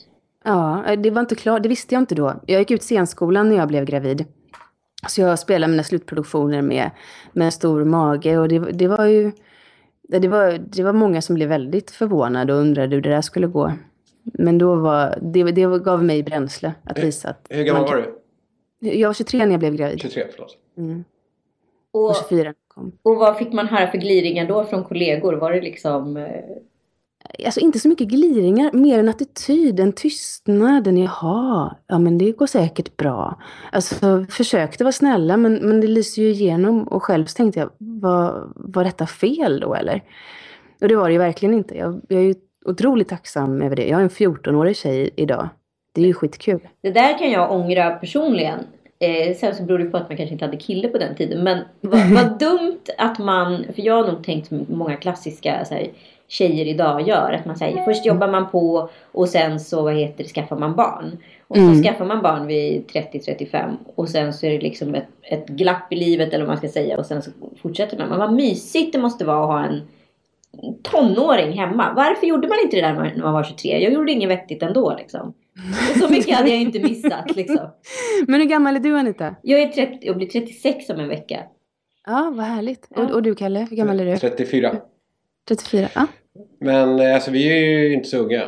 Ja, 0.47 0.95
det 0.95 1.09
var 1.09 1.21
inte 1.21 1.35
klart. 1.35 1.63
Det 1.63 1.69
visste 1.69 1.95
jag 1.95 2.01
inte 2.01 2.15
då. 2.15 2.33
Jag 2.45 2.59
gick 2.59 2.71
ut 2.71 2.83
scenskolan 2.83 3.49
när 3.49 3.55
jag 3.55 3.67
blev 3.67 3.85
gravid. 3.85 4.25
Så 5.07 5.21
jag 5.21 5.39
spelade 5.39 5.71
mina 5.71 5.83
slutproduktioner 5.83 6.61
med, 6.61 6.91
med 7.33 7.45
en 7.45 7.51
stor 7.51 7.83
mage. 7.83 8.38
Och 8.38 8.47
det, 8.47 8.59
det 8.59 8.88
var 8.88 9.05
ju... 9.05 9.31
Det 10.09 10.27
var, 10.27 10.51
det 10.51 10.83
var 10.83 10.94
många 10.94 11.21
som 11.21 11.35
blev 11.35 11.49
väldigt 11.49 11.91
förvånade 11.91 12.53
och 12.53 12.59
undrade 12.59 12.95
hur 12.95 13.01
det 13.01 13.09
där 13.09 13.21
skulle 13.21 13.47
gå. 13.47 13.71
Men 14.23 14.57
då 14.57 14.75
var, 14.75 15.19
det, 15.21 15.44
det 15.44 15.79
gav 15.79 16.03
mig 16.03 16.23
bränsle 16.23 16.73
att 16.83 16.99
visa 16.99 17.29
att... 17.29 17.47
Hur 17.49 17.63
gammal 17.63 17.81
man 17.81 17.91
var 17.91 17.97
du? 18.79 18.89
Jag 18.89 19.09
var 19.09 19.13
23 19.13 19.45
när 19.45 19.51
jag 19.51 19.59
blev 19.59 19.75
gravid. 19.75 20.01
23, 20.01 20.23
förlåt. 20.31 20.57
Mm. 20.77 21.03
Och, 21.91 22.09
Och 22.09 22.15
24 22.29 22.38
när 22.38 22.45
jag 22.45 22.55
kom. 22.67 22.91
och 23.03 23.15
vad 23.15 23.38
fick 23.38 23.53
man 23.53 23.67
höra 23.67 23.91
för 23.91 23.97
gliringar 23.97 24.47
då 24.47 24.65
från 24.65 24.83
kollegor? 24.83 25.33
Var 25.33 25.51
det 25.51 25.61
liksom... 25.61 26.27
Alltså 27.45 27.59
inte 27.59 27.79
så 27.79 27.87
mycket 27.87 28.07
gliringar, 28.07 28.71
mer 28.73 28.99
en 28.99 29.09
attityd, 29.09 29.79
en 29.79 29.93
tystnad, 29.93 30.87
en 30.87 30.97
jaha, 30.97 31.75
ja 31.87 31.99
men 31.99 32.17
det 32.17 32.31
går 32.31 32.47
säkert 32.47 32.97
bra. 32.97 33.41
Alltså 33.71 34.25
försökte 34.29 34.83
vara 34.83 34.91
snälla 34.91 35.37
men, 35.37 35.53
men 35.53 35.81
det 35.81 35.87
lyser 35.87 36.21
ju 36.21 36.29
igenom 36.29 36.83
och 36.83 37.03
själv 37.03 37.25
så 37.25 37.35
tänkte 37.35 37.59
jag, 37.59 37.69
var, 37.77 38.47
var 38.55 38.83
detta 38.83 39.07
fel 39.07 39.59
då 39.59 39.75
eller? 39.75 40.03
Och 40.81 40.87
det 40.87 40.95
var 40.95 41.07
det 41.07 41.13
ju 41.13 41.19
verkligen 41.19 41.53
inte. 41.53 41.77
Jag, 41.77 42.01
jag 42.09 42.19
är 42.19 42.25
ju 42.25 42.35
otroligt 42.65 43.09
tacksam 43.09 43.61
över 43.61 43.75
det. 43.75 43.87
Jag 43.87 43.99
är 43.99 44.03
en 44.03 44.09
14-årig 44.09 44.77
tjej 44.77 45.09
idag. 45.15 45.49
Det 45.93 46.01
är 46.01 46.05
ju 46.05 46.13
skitkul. 46.13 46.59
Det 46.81 46.91
där 46.91 47.17
kan 47.17 47.31
jag 47.31 47.51
ångra 47.51 47.91
personligen. 47.91 48.59
Eh, 48.99 49.35
sen 49.35 49.55
så 49.55 49.63
beror 49.63 49.79
det 49.79 49.85
på 49.85 49.97
att 49.97 50.09
man 50.09 50.17
kanske 50.17 50.33
inte 50.33 50.45
hade 50.45 50.57
kille 50.57 50.87
på 50.87 50.97
den 50.97 51.15
tiden. 51.15 51.43
Men 51.43 51.59
vad, 51.81 52.09
vad 52.09 52.39
dumt 52.39 52.81
att 52.97 53.19
man, 53.19 53.65
för 53.75 53.81
jag 53.81 54.03
har 54.03 54.11
nog 54.11 54.23
tänkt 54.23 54.51
många 54.51 54.95
klassiska 54.95 55.65
så 55.65 55.73
här, 55.73 55.87
tjejer 56.27 56.65
idag 56.65 57.07
gör. 57.07 57.31
Att 57.31 57.45
man 57.45 57.56
säger 57.56 57.83
först 57.83 58.06
jobbar 58.06 58.27
man 58.27 58.50
på 58.50 58.89
och 59.12 59.29
sen 59.29 59.59
så 59.59 59.83
vad 59.83 59.94
heter 59.95 60.24
det, 60.24 60.29
skaffar 60.29 60.57
man 60.57 60.75
barn. 60.75 61.18
Och 61.47 61.56
så 61.56 61.62
Mm. 61.62 61.83
skaffar 61.83 62.06
man 62.06 62.21
barn 62.21 62.47
vid 62.47 62.88
30-35 62.88 63.77
och 63.95 64.09
sen 64.09 64.33
så 64.33 64.45
är 64.45 64.50
det 64.51 64.59
liksom 64.62 64.95
ett, 64.95 65.07
ett 65.21 65.47
glapp 65.47 65.94
i 65.94 65.95
livet 65.95 66.27
eller 66.33 66.39
vad 66.39 66.47
man 66.47 66.57
ska 66.57 66.68
säga 66.68 66.97
och 66.97 67.06
sen 67.06 67.21
så 67.21 67.31
fortsätter 67.62 67.97
man. 67.97 68.09
Men 68.09 68.19
vad 68.19 68.33
mysigt 68.33 68.94
det 68.94 69.00
måste 69.00 69.25
vara 69.25 69.41
att 69.44 69.47
ha 69.47 69.65
en 69.65 69.81
tonåring 70.83 71.51
hemma. 71.51 71.94
Varför 71.95 72.27
gjorde 72.27 72.47
man 72.47 72.57
inte 72.63 72.75
det 72.75 72.81
där 72.81 72.94
när 72.94 73.23
man 73.23 73.33
var 73.33 73.44
23? 73.44 73.83
Jag 73.83 73.94
gjorde 73.94 74.12
inget 74.12 74.30
vettigt 74.30 74.63
ändå 74.63 74.95
liksom. 74.97 75.33
Och 75.94 75.97
så 76.01 76.09
mycket 76.09 76.35
hade 76.35 76.50
jag 76.50 76.62
inte 76.62 76.80
missat 76.80 77.35
liksom. 77.35 77.59
Men 78.27 78.41
hur 78.41 78.47
gammal 78.47 78.75
är 78.75 78.80
du 78.80 78.97
Anita? 78.97 79.35
Jag 79.41 79.59
är 79.62 79.68
30 79.68 80.09
och 80.09 80.15
blir 80.18 80.27
36 80.27 80.89
om 80.89 81.00
en 81.00 81.07
vecka. 81.07 81.39
Ja, 82.06 82.33
vad 82.35 82.45
härligt. 82.45 82.88
Ja. 82.95 83.03
Och, 83.03 83.12
och 83.12 83.23
du 83.23 83.35
Kalle, 83.35 83.68
hur 83.69 83.77
gammal 83.77 84.00
är 84.00 84.06
du? 84.06 84.18
34. 84.18 84.75
34? 85.47 85.89
Ja. 85.95 86.07
Men 86.59 86.99
eh, 86.99 87.13
alltså 87.15 87.31
vi 87.31 87.49
är 87.51 87.55
ju 87.79 87.94
inte 87.94 88.09
så 88.09 88.17
unga. 88.17 88.44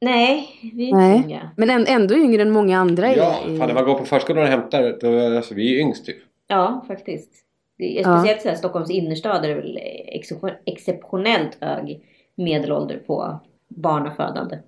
Nej, 0.00 0.48
vi 0.74 0.84
är 0.84 0.88
inte 0.88 0.98
Nej. 0.98 1.22
unga. 1.24 1.50
Men 1.56 1.70
än- 1.70 1.86
ändå 1.86 2.14
yngre 2.14 2.42
än 2.42 2.50
många 2.50 2.78
andra. 2.78 3.16
Ja, 3.16 3.34
i- 3.48 3.58
fan 3.58 3.66
när 3.68 3.74
man 3.74 3.84
går 3.84 3.94
på 3.98 4.04
förskolan 4.04 4.42
och 4.44 4.48
hämtar, 4.50 4.98
då, 5.00 5.36
alltså 5.36 5.54
vi 5.54 5.66
är 5.68 5.74
ju 5.74 5.80
yngst 5.80 6.06
typ. 6.06 6.16
Ja, 6.48 6.84
faktiskt. 6.88 7.30
Det 7.78 7.98
är 7.98 8.02
Ja. 8.02 8.18
speciellt 8.18 8.42
så 8.42 8.48
här, 8.48 8.56
Stockholms 8.56 8.90
innerstad 8.90 9.44
är 9.44 9.48
det 9.48 9.54
väl 9.54 9.78
excep- 10.16 10.54
exceptionellt 10.66 11.58
hög 11.60 12.00
medelålder 12.34 12.96
på 13.06 13.40
barnafödande. 13.68 14.58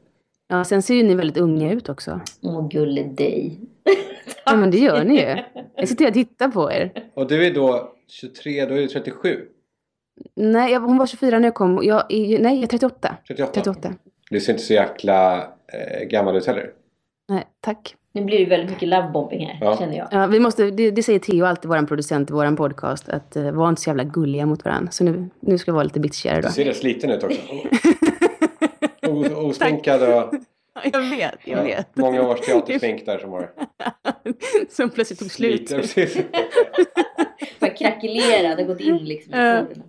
Ja, 0.48 0.64
sen 0.64 0.82
ser 0.82 0.94
ju 0.94 1.02
ni 1.02 1.14
väldigt 1.14 1.36
unga 1.36 1.72
ut 1.72 1.88
också. 1.88 2.20
Åh, 2.42 2.68
gulle 2.68 3.02
dig. 3.02 3.58
Ja, 4.46 4.56
men 4.56 4.70
det 4.70 4.78
gör 4.78 5.04
ni 5.04 5.14
ju. 5.14 5.36
Jag 5.76 5.88
sitter 5.88 6.06
och 6.08 6.14
tittar 6.14 6.48
på 6.48 6.72
er. 6.72 6.92
Och 7.14 7.28
du 7.28 7.46
är 7.46 7.54
då 7.54 7.92
23, 8.08 8.66
då 8.66 8.74
är 8.74 8.78
du 8.78 8.86
37. 8.88 9.40
Nej, 10.36 10.72
jag, 10.72 10.80
hon 10.80 10.98
var 10.98 11.06
24 11.06 11.38
när 11.38 11.46
jag 11.48 11.54
kom. 11.54 11.80
Jag 11.82 12.04
är, 12.08 12.38
nej, 12.38 12.54
jag 12.54 12.62
är 12.62 12.66
38. 12.66 13.16
38. 13.28 13.52
38. 13.52 13.92
Du 14.30 14.40
ser 14.40 14.52
inte 14.52 14.64
så 14.64 14.72
jäkla 14.72 15.36
eh, 15.72 16.04
gammal 16.10 16.36
ut 16.36 16.46
heller. 16.46 16.70
Nej, 17.28 17.44
tack. 17.60 17.96
Nu 18.14 18.24
blir 18.24 18.38
det 18.38 18.44
väldigt 18.44 18.70
mycket 18.70 18.88
lovebombing 18.88 19.46
här, 19.46 19.58
Ja. 19.60 19.76
känner 19.76 19.96
jag. 19.96 20.08
Ja, 20.10 20.26
vi 20.26 20.40
måste, 20.40 20.70
det, 20.70 20.90
det 20.90 21.02
säger 21.02 21.18
Theo 21.18 21.44
alltid, 21.44 21.68
vår 21.68 21.86
producent 21.86 22.30
i 22.30 22.32
vår 22.32 22.56
podcast, 22.56 23.08
att 23.08 23.36
uh, 23.36 23.50
var 23.50 23.68
inte 23.68 23.82
så 23.82 23.90
jävla 23.90 24.04
gulliga 24.04 24.46
mot 24.46 24.64
varandra. 24.64 24.90
Så 24.90 25.04
nu, 25.04 25.28
nu 25.40 25.58
ska 25.58 25.70
vi 25.72 25.74
vara 25.74 25.84
lite 25.84 26.00
bitchigare 26.00 26.40
då. 26.40 26.48
Du 26.48 26.54
ser 26.54 26.64
rätt 26.64 26.76
sliten 26.76 27.10
ut 27.10 27.24
också. 27.24 27.40
Os- 29.08 29.30
Osminkad 29.30 30.02
och 30.02 30.34
Jag 30.92 31.00
vet, 31.10 31.34
jag 31.44 31.70
ja, 31.70 31.76
många 31.94 32.22
års 32.28 32.40
teatersmink 32.40 33.06
där 33.06 33.18
som 33.18 33.30
har 33.32 33.50
Som 34.70 34.90
plötsligt 34.90 35.18
tog 35.18 35.30
slut. 35.30 35.60
lite. 35.60 35.76
Precis. 35.76 36.16
Bara 37.62 37.70
krackelerad 37.70 38.60
och 38.60 38.66
gått 38.66 38.80
in 38.80 38.96
liksom 38.96 39.30
i 39.34 39.36
porerna. 39.36 39.84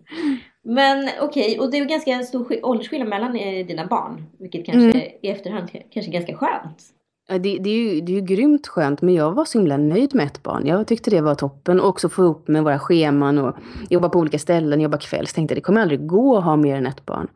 Men 0.66 1.10
okej, 1.22 1.60
och 1.60 1.72
det 1.72 1.78
är 1.78 1.82
ju 1.82 1.86
ganska 1.88 2.20
stor 2.24 2.46
sk- 2.46 2.60
åldersskillnad 2.64 3.10
mellan 3.10 3.36
eh, 3.36 3.66
dina 3.66 3.86
barn. 3.88 4.26
Vilket 4.40 4.66
kanske 4.66 5.00
Mm. 5.00 5.12
i 5.22 5.28
efterhand 5.30 5.70
kanske 5.94 6.12
är 6.12 6.14
ganska 6.14 6.36
skönt. 6.36 6.84
Ja, 7.28 7.38
det, 7.38 7.58
det, 7.58 7.70
är 7.70 7.78
ju, 7.94 8.02
det 8.02 8.12
är 8.12 8.16
ju 8.16 8.22
grymt 8.22 8.68
skönt, 8.68 9.02
men 9.02 9.14
jag 9.14 9.32
var 9.32 9.46
så 9.46 9.58
himla 9.58 9.78
nöjd 9.78 10.16
med 10.16 10.26
ett 10.26 10.44
barn. 10.44 10.68
Jag 10.68 10.88
tyckte 10.88 11.10
det 11.10 11.22
var 11.22 11.36
toppen. 11.36 11.80
Och 11.80 11.88
också 11.88 12.10
få 12.10 12.24
ihop 12.24 12.48
med 12.48 12.64
våra 12.64 12.80
scheman 12.80 13.38
och 13.38 13.56
jobba 13.90 14.10
på 14.10 14.20
olika 14.20 14.40
ställen, 14.40 14.82
jobba 14.82 14.98
kväll. 14.98 15.28
Så 15.28 15.34
tänkte 15.36 15.54
jag, 15.54 15.58
det 15.58 15.62
kommer 15.62 15.82
aldrig 15.82 16.08
gå 16.08 16.38
att 16.38 16.44
ha 16.44 16.56
mer 16.56 16.76
än 16.76 16.88
ett 16.88 17.06
barn. 17.06 17.28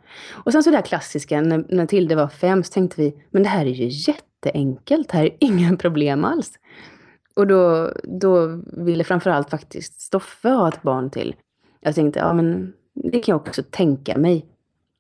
Och 0.46 0.52
sen 0.52 0.64
så 0.64 0.70
det 0.70 0.76
här 0.76 0.84
klassiska, 0.84 1.42
när, 1.42 1.66
när 1.70 1.86
Tilde 1.86 2.16
var 2.16 2.28
fem, 2.28 2.64
så 2.64 2.74
tänkte 2.74 3.02
vi, 3.02 3.14
men 3.32 3.44
det 3.44 3.50
här 3.50 3.66
är 3.66 3.70
ju 3.70 3.88
jätteenkelt. 4.12 5.10
Det 5.10 5.18
här 5.18 5.26
är 5.26 5.36
inga 5.40 5.76
problem 5.80 6.26
alls. 6.26 6.52
Och 7.38 7.48
då, 7.48 7.92
då 8.04 8.62
ville 8.66 9.04
framförallt 9.04 9.50
faktiskt 9.50 10.02
Stoffe 10.02 10.50
ha 10.50 10.68
ett 10.68 10.82
barn 10.82 11.10
till. 11.10 11.36
Jag 11.80 11.96
tänkte, 11.96 12.20
ja 12.20 12.34
men 12.34 12.74
det 12.94 13.20
kan 13.20 13.34
jag 13.34 13.42
också 13.42 13.64
tänka 13.64 14.18
mig. 14.18 14.46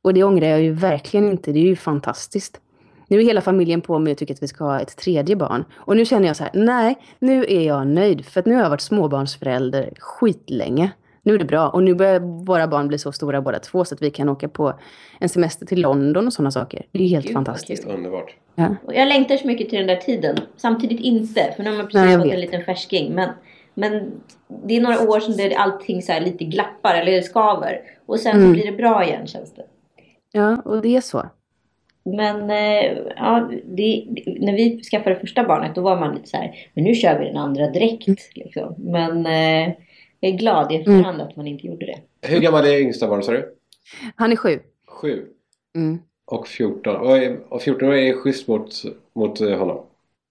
Och 0.03 0.13
det 0.13 0.23
ångrar 0.23 0.47
jag 0.47 0.61
ju 0.61 0.73
verkligen 0.73 1.31
inte. 1.31 1.51
Det 1.51 1.59
är 1.59 1.63
ju 1.63 1.75
fantastiskt. 1.75 2.61
Nu 3.07 3.19
är 3.19 3.23
hela 3.23 3.41
familjen 3.41 3.81
på 3.81 3.99
mig 3.99 4.11
och 4.11 4.17
tycker 4.17 4.33
att 4.33 4.43
vi 4.43 4.47
ska 4.47 4.63
ha 4.63 4.79
ett 4.79 4.97
tredje 4.97 5.35
barn. 5.35 5.65
Och 5.73 5.95
nu 5.95 6.05
känner 6.05 6.27
jag 6.27 6.35
så 6.35 6.43
här, 6.43 6.51
nej, 6.53 6.97
nu 7.19 7.45
är 7.45 7.61
jag 7.61 7.87
nöjd. 7.87 8.25
För 8.25 8.39
att 8.39 8.45
nu 8.45 8.55
har 8.55 8.61
jag 8.61 8.69
varit 8.69 8.81
småbarnsförälder 8.81 9.93
skitlänge. 9.99 10.91
Nu 11.27 11.33
är 11.35 11.37
det 11.39 11.45
bra. 11.45 11.69
Och 11.69 11.83
nu 11.83 11.95
börjar 11.95 12.19
våra 12.45 12.67
barn 12.67 12.87
bli 12.87 12.97
så 12.97 13.11
stora 13.11 13.41
båda 13.41 13.59
två 13.59 13.85
så 13.85 13.95
att 13.95 14.01
vi 14.01 14.09
kan 14.11 14.29
åka 14.29 14.47
på 14.49 14.73
en 15.19 15.29
semester 15.29 15.65
till 15.65 15.81
London 15.81 16.27
och 16.27 16.33
sådana 16.33 16.51
saker. 16.51 16.85
Det 16.91 17.03
är 17.03 17.07
helt 17.07 17.25
Gud, 17.25 17.33
fantastiskt. 17.33 17.85
Underbart. 17.85 18.35
Ja. 18.55 18.75
Och 18.85 18.93
jag 18.95 19.07
längtar 19.07 19.37
så 19.37 19.47
mycket 19.47 19.69
till 19.69 19.77
den 19.79 19.87
där 19.87 19.95
tiden. 19.95 20.37
Samtidigt 20.57 20.99
inte, 20.99 21.53
för 21.55 21.63
nu 21.63 21.69
har 21.69 21.77
man 21.77 21.85
precis 21.85 22.01
Nej, 22.01 22.17
fått 22.17 22.25
vet. 22.25 22.33
en 22.33 22.39
liten 22.41 22.63
färsking. 22.63 23.13
Men, 23.15 23.29
men 23.73 24.11
det 24.65 24.75
är 24.77 24.81
några 24.81 25.09
år 25.09 25.19
som 25.19 25.37
det, 25.37 25.55
allting 25.55 26.01
så 26.01 26.11
här 26.11 26.21
lite 26.21 26.43
glappar 26.45 26.95
eller 26.95 27.21
skaver. 27.21 27.81
Och 28.05 28.19
sen 28.19 28.31
så 28.31 28.37
Mm. 28.37 28.51
blir 28.51 28.65
det 28.65 28.77
bra 28.77 29.03
igen 29.03 29.27
känns 29.27 29.53
det. 29.53 29.63
ja, 30.31 30.61
och 30.65 30.81
det 30.81 30.95
är 30.95 31.01
så. 31.01 31.25
Men 32.03 32.49
eh, 32.49 32.97
ja, 33.15 33.49
det, 33.65 34.05
när 34.39 34.53
vi 34.53 34.83
skaffade 34.83 35.15
första 35.15 35.43
barnet 35.43 35.75
då 35.75 35.81
var 35.81 35.99
man 35.99 36.15
lite 36.15 36.29
så 36.29 36.37
här, 36.37 36.55
men 36.73 36.83
nu 36.83 36.93
kör 36.95 37.19
vi 37.19 37.25
den 37.25 37.37
andra 37.37 37.67
direkt. 37.69 38.07
Mm. 38.07 38.17
Liksom. 38.35 38.75
Men 38.77 39.25
eh, 39.25 39.73
jag 40.19 40.33
är 40.33 40.37
glad 40.37 40.71
i 40.71 40.75
efterhand 40.75 41.21
att 41.21 41.35
man 41.35 41.47
inte 41.47 41.67
gjorde 41.67 41.85
det. 41.85 42.27
Hur 42.27 42.39
gammal 42.39 42.65
är 42.65 42.79
yngsta 42.79 43.07
barnet 43.07 43.25
sa 43.25 43.31
du? 43.31 43.55
Han 44.15 44.31
är 44.31 44.35
sju. 44.35 44.59
Sju. 44.87 45.25
Mm. 45.75 45.99
Och 46.25 46.47
14. 46.47 46.95
Och, 46.95 47.17
och 47.49 47.61
14 47.61 47.93
är 47.93 48.13
schysst 48.13 48.47
mot, 48.47 48.83
mot 49.15 49.41
eh, 49.41 49.57
honom. 49.57 49.85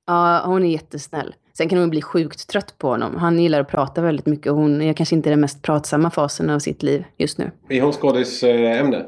Ja, 0.07 0.43
hon 0.47 0.65
är 0.65 0.71
jättesnäll. 0.71 1.35
Sen 1.57 1.69
kan 1.69 1.79
hon 1.79 1.91
bli 1.91 2.03
sjukt 2.03 2.49
trött 2.49 2.75
på 2.79 2.89
honom. 2.89 3.17
Han 3.17 3.39
gillar 3.39 3.61
att 3.61 3.69
prata 3.69 4.03
väldigt 4.03 4.27
mycket 4.27 4.53
och 4.53 4.59
hon 4.59 4.83
är 4.83 4.93
kanske 4.93 5.15
inte 5.15 5.31
den 5.31 5.41
mest 5.41 5.63
pratsamma 5.63 6.11
fasen 6.11 6.51
av 6.51 6.59
sitt 6.59 6.83
liv 6.83 7.05
just 7.17 7.39
nu. 7.39 7.51
Är 7.69 7.81
hon 7.81 7.93
skådisämne? 7.93 9.07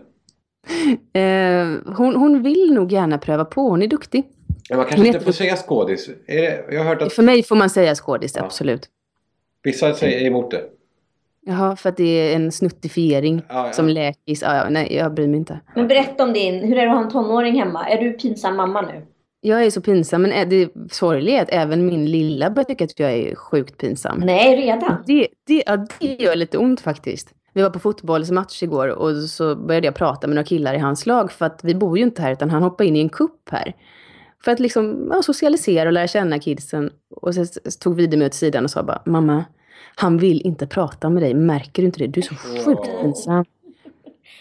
Eh, 1.12 1.94
hon, 1.96 2.16
hon 2.16 2.42
vill 2.42 2.72
nog 2.74 2.92
gärna 2.92 3.18
pröva 3.18 3.44
på. 3.44 3.68
Hon 3.68 3.82
är 3.82 3.86
duktig. 3.86 4.24
Men 4.68 4.78
man 4.78 4.86
kanske 4.86 5.06
inte 5.06 5.20
får 5.20 5.32
säga 5.32 5.56
skådis. 5.56 6.10
Jag 6.70 6.78
har 6.78 6.84
hört 6.84 7.02
att... 7.02 7.12
För 7.12 7.22
mig 7.22 7.42
får 7.42 7.56
man 7.56 7.70
säga 7.70 7.94
skådis, 7.94 8.32
ja. 8.36 8.44
absolut. 8.44 8.88
Vissa 9.62 9.94
säger 9.94 10.26
emot 10.26 10.50
det. 10.50 10.64
Jaha, 11.46 11.76
för 11.76 11.88
att 11.88 11.96
det 11.96 12.04
är 12.04 12.36
en 12.36 12.52
snuttifiering 12.52 13.42
ja, 13.48 13.66
ja. 13.66 13.72
som 13.72 13.88
läkis. 13.88 14.42
Ja, 14.42 14.56
ja, 14.56 14.68
nej, 14.70 14.96
jag 14.96 15.14
bryr 15.14 15.28
mig 15.28 15.36
inte. 15.36 15.60
Men 15.74 15.88
berätta 15.88 16.24
om 16.24 16.32
din, 16.32 16.64
hur 16.64 16.78
är 16.78 16.86
det 16.86 16.90
att 16.90 16.96
ha 16.96 17.04
en 17.04 17.10
tonåring 17.10 17.58
hemma? 17.58 17.88
Är 17.88 18.02
du 18.02 18.12
pinsam 18.12 18.56
mamma 18.56 18.82
nu? 18.82 19.06
Jag 19.40 19.64
är 19.64 19.70
så 19.70 19.80
pinsam, 19.80 20.22
men 20.22 20.48
det 20.48 20.68
sorgliga 20.90 21.38
är 21.38 21.42
att 21.42 21.48
även 21.52 21.86
min 21.86 22.10
lilla 22.10 22.50
börjar 22.50 22.64
tycka 22.64 22.84
att 22.84 23.00
jag 23.00 23.12
är 23.12 23.34
sjukt 23.34 23.78
pinsam. 23.78 24.20
Nej, 24.24 24.56
redan? 24.56 25.02
Det, 25.06 25.28
det, 25.46 25.62
ja, 25.66 25.86
det 26.00 26.22
gör 26.22 26.36
lite 26.36 26.58
ont 26.58 26.80
faktiskt. 26.80 27.34
Vi 27.52 27.62
var 27.62 27.70
på 27.70 27.78
fotbollsmatch 27.78 28.62
igår 28.62 28.88
och 28.88 29.16
så 29.16 29.56
började 29.56 29.86
jag 29.86 29.94
prata 29.94 30.26
med 30.26 30.34
några 30.34 30.46
killar 30.46 30.74
i 30.74 30.78
hans 30.78 31.06
lag 31.06 31.32
för 31.32 31.46
att 31.46 31.60
vi 31.64 31.74
bor 31.74 31.98
ju 31.98 32.04
inte 32.04 32.22
här 32.22 32.32
utan 32.32 32.50
han 32.50 32.62
hoppade 32.62 32.88
in 32.88 32.96
i 32.96 33.00
en 33.00 33.08
kupp 33.08 33.48
här. 33.50 33.74
För 34.44 34.52
att 34.52 34.60
liksom 34.60 35.08
ja, 35.12 35.22
socialisera 35.22 35.88
och 35.88 35.92
lära 35.92 36.06
känna 36.06 36.38
kidsen. 36.38 36.90
Och 37.10 37.34
så 37.34 37.44
tog 37.80 37.96
vi 37.96 38.16
mig 38.16 38.26
åt 38.26 38.34
sidan 38.34 38.64
och 38.64 38.70
sa 38.70 38.82
bara, 38.82 39.02
mamma, 39.06 39.44
han 39.94 40.18
vill 40.18 40.46
inte 40.46 40.66
prata 40.66 41.10
med 41.10 41.22
dig. 41.22 41.34
Märker 41.34 41.82
du 41.82 41.86
inte 41.86 41.98
det? 41.98 42.06
Du 42.06 42.20
är 42.20 42.24
så 42.24 42.34
sjukt 42.34 43.00
pinsam. 43.00 43.44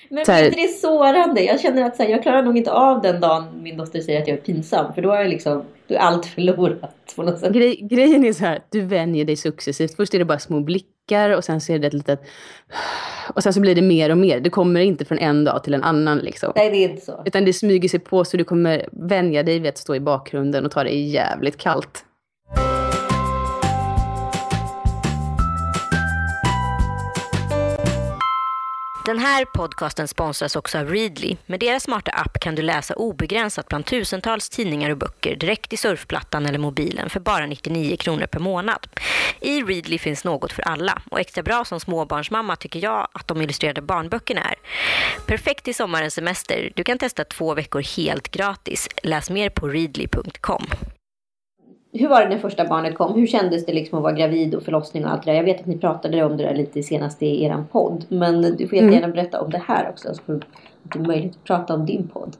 Men 0.10 0.18
är 0.18 0.46
inte 0.46 0.62
det 0.62 0.68
sårande? 0.68 1.42
Jag 1.42 1.60
känner 1.60 1.84
att 1.84 1.96
så 1.96 2.04
här, 2.04 2.10
jag 2.10 2.24
klarar 2.24 2.44
nog 2.44 2.58
inte 2.58 2.72
av 2.72 3.01
den 3.01 3.22
dagen 3.22 3.63
min 3.63 3.77
dotter 3.77 4.01
säger 4.01 4.22
att 4.22 4.27
jag 4.27 4.38
är 4.38 4.42
pinsam. 4.42 4.94
För 4.94 5.01
då 5.01 5.12
är, 5.12 5.27
liksom, 5.27 5.63
då 5.88 5.96
är 5.96 6.00
allt 6.00 6.25
förlorat 6.25 7.13
på 7.16 7.24
något 7.24 7.39
sätt. 7.39 7.54
Grej, 7.54 7.75
grejen 7.82 8.25
är 8.25 8.34
så 8.34 8.46
här, 8.46 8.63
du 8.70 8.82
vänjer 8.82 9.25
dig 9.25 9.36
successivt. 9.36 9.96
Först 9.96 10.13
är 10.13 10.20
det 10.20 10.25
bara 10.25 10.39
små 10.39 10.60
blickar 10.60 10.97
och 11.35 11.43
sen 11.43 11.61
så 11.61 11.73
är 11.73 11.79
det 11.79 11.87
ett 11.87 11.93
litet... 11.93 12.21
Och 13.33 13.43
sen 13.43 13.53
så 13.53 13.59
blir 13.59 13.75
det 13.75 13.81
mer 13.81 14.09
och 14.09 14.17
mer. 14.17 14.39
Det 14.39 14.49
kommer 14.49 14.81
inte 14.81 15.05
från 15.05 15.17
en 15.17 15.43
dag 15.43 15.63
till 15.63 15.73
en 15.73 15.83
annan 15.83 16.17
liksom. 16.17 16.53
Nej, 16.55 16.69
det 16.69 16.77
är 16.77 16.89
inte 16.89 17.05
så. 17.05 17.23
Utan 17.25 17.45
det 17.45 17.53
smyger 17.53 17.89
sig 17.89 17.99
på 17.99 18.25
så 18.25 18.37
du 18.37 18.43
kommer 18.43 18.89
vänja 18.91 19.43
dig 19.43 19.59
vid 19.59 19.69
att 19.69 19.77
stå 19.77 19.95
i 19.95 19.99
bakgrunden 19.99 20.65
och 20.65 20.71
ta 20.71 20.83
det 20.83 20.89
jävligt 20.89 21.57
kallt. 21.57 22.03
Den 29.07 29.19
här 29.19 29.45
podcasten 29.45 30.07
sponsras 30.07 30.55
också 30.55 30.77
av 30.77 30.89
Readly. 30.89 31.37
Med 31.45 31.59
deras 31.59 31.83
smarta 31.83 32.11
app 32.11 32.39
kan 32.39 32.55
du 32.55 32.61
läsa 32.61 32.93
obegränsat 32.95 33.67
bland 33.67 33.85
tusentals 33.85 34.49
tidningar 34.49 34.89
och 34.89 34.97
böcker 34.97 35.35
direkt 35.35 35.73
i 35.73 35.77
surfplattan 35.77 36.45
eller 36.45 36.59
mobilen 36.59 37.09
för 37.09 37.19
bara 37.19 37.45
99 37.45 37.97
kronor 37.97 38.25
per 38.25 38.39
månad. 38.39 38.87
I 39.41 39.61
Readly 39.63 39.97
finns 39.99 40.23
något 40.23 40.51
för 40.51 40.61
alla 40.61 41.01
och 41.11 41.19
extra 41.19 41.43
bra 41.43 41.65
som 41.65 41.79
småbarnsmamma 41.79 42.55
tycker 42.55 42.83
jag 42.83 43.07
att 43.11 43.27
de 43.27 43.41
illustrerade 43.41 43.81
barnböckerna 43.81 44.41
är. 44.41 44.55
Perfekt 45.25 45.67
i 45.67 45.73
sommarens 45.73 46.13
semester. 46.13 46.71
Du 46.75 46.83
kan 46.83 46.97
testa 46.97 47.23
två 47.23 47.53
veckor 47.53 47.81
helt 47.81 48.31
gratis. 48.31 48.87
Läs 49.03 49.29
mer 49.29 49.49
på 49.49 49.67
readly.com 49.67 50.67
hur 51.98 52.08
var 52.08 52.22
det 52.22 52.30
när 52.30 52.38
första 52.38 52.68
barnet 52.68 52.96
kom? 52.96 53.13
Hur 53.13 53.27
kändes 53.27 53.66
det 53.66 53.74
liksom 53.74 53.98
att 53.98 54.04
vara 54.04 54.13
gravid 54.13 54.56
och 54.56 54.63
förlossning 54.63 55.06
och 55.06 55.12
allt 55.12 55.24
det 55.24 55.32
där? 55.32 55.36
Jag 55.36 55.44
vet 55.44 55.60
att 55.60 55.66
ni 55.66 55.77
pratade 55.77 56.24
om 56.24 56.38
det 56.38 56.44
där 56.44 56.56
lite 56.56 56.84
senast 56.84 57.24
i 57.24 57.44
er 57.44 57.63
podd. 57.72 58.06
Men 58.10 58.42
du 58.42 58.68
får 58.68 58.77
jättegärna 58.77 58.98
mm. 58.98 59.12
berätta 59.12 59.42
om 59.42 59.50
det 59.50 59.62
här 59.68 59.89
också. 59.89 60.13
Så 60.13 60.22
får 60.24 60.42
du 60.84 61.00
möjlighet 61.00 61.36
att 61.36 61.44
prata 61.44 61.74
om 61.74 61.86
din 61.86 62.08
podd. 62.08 62.36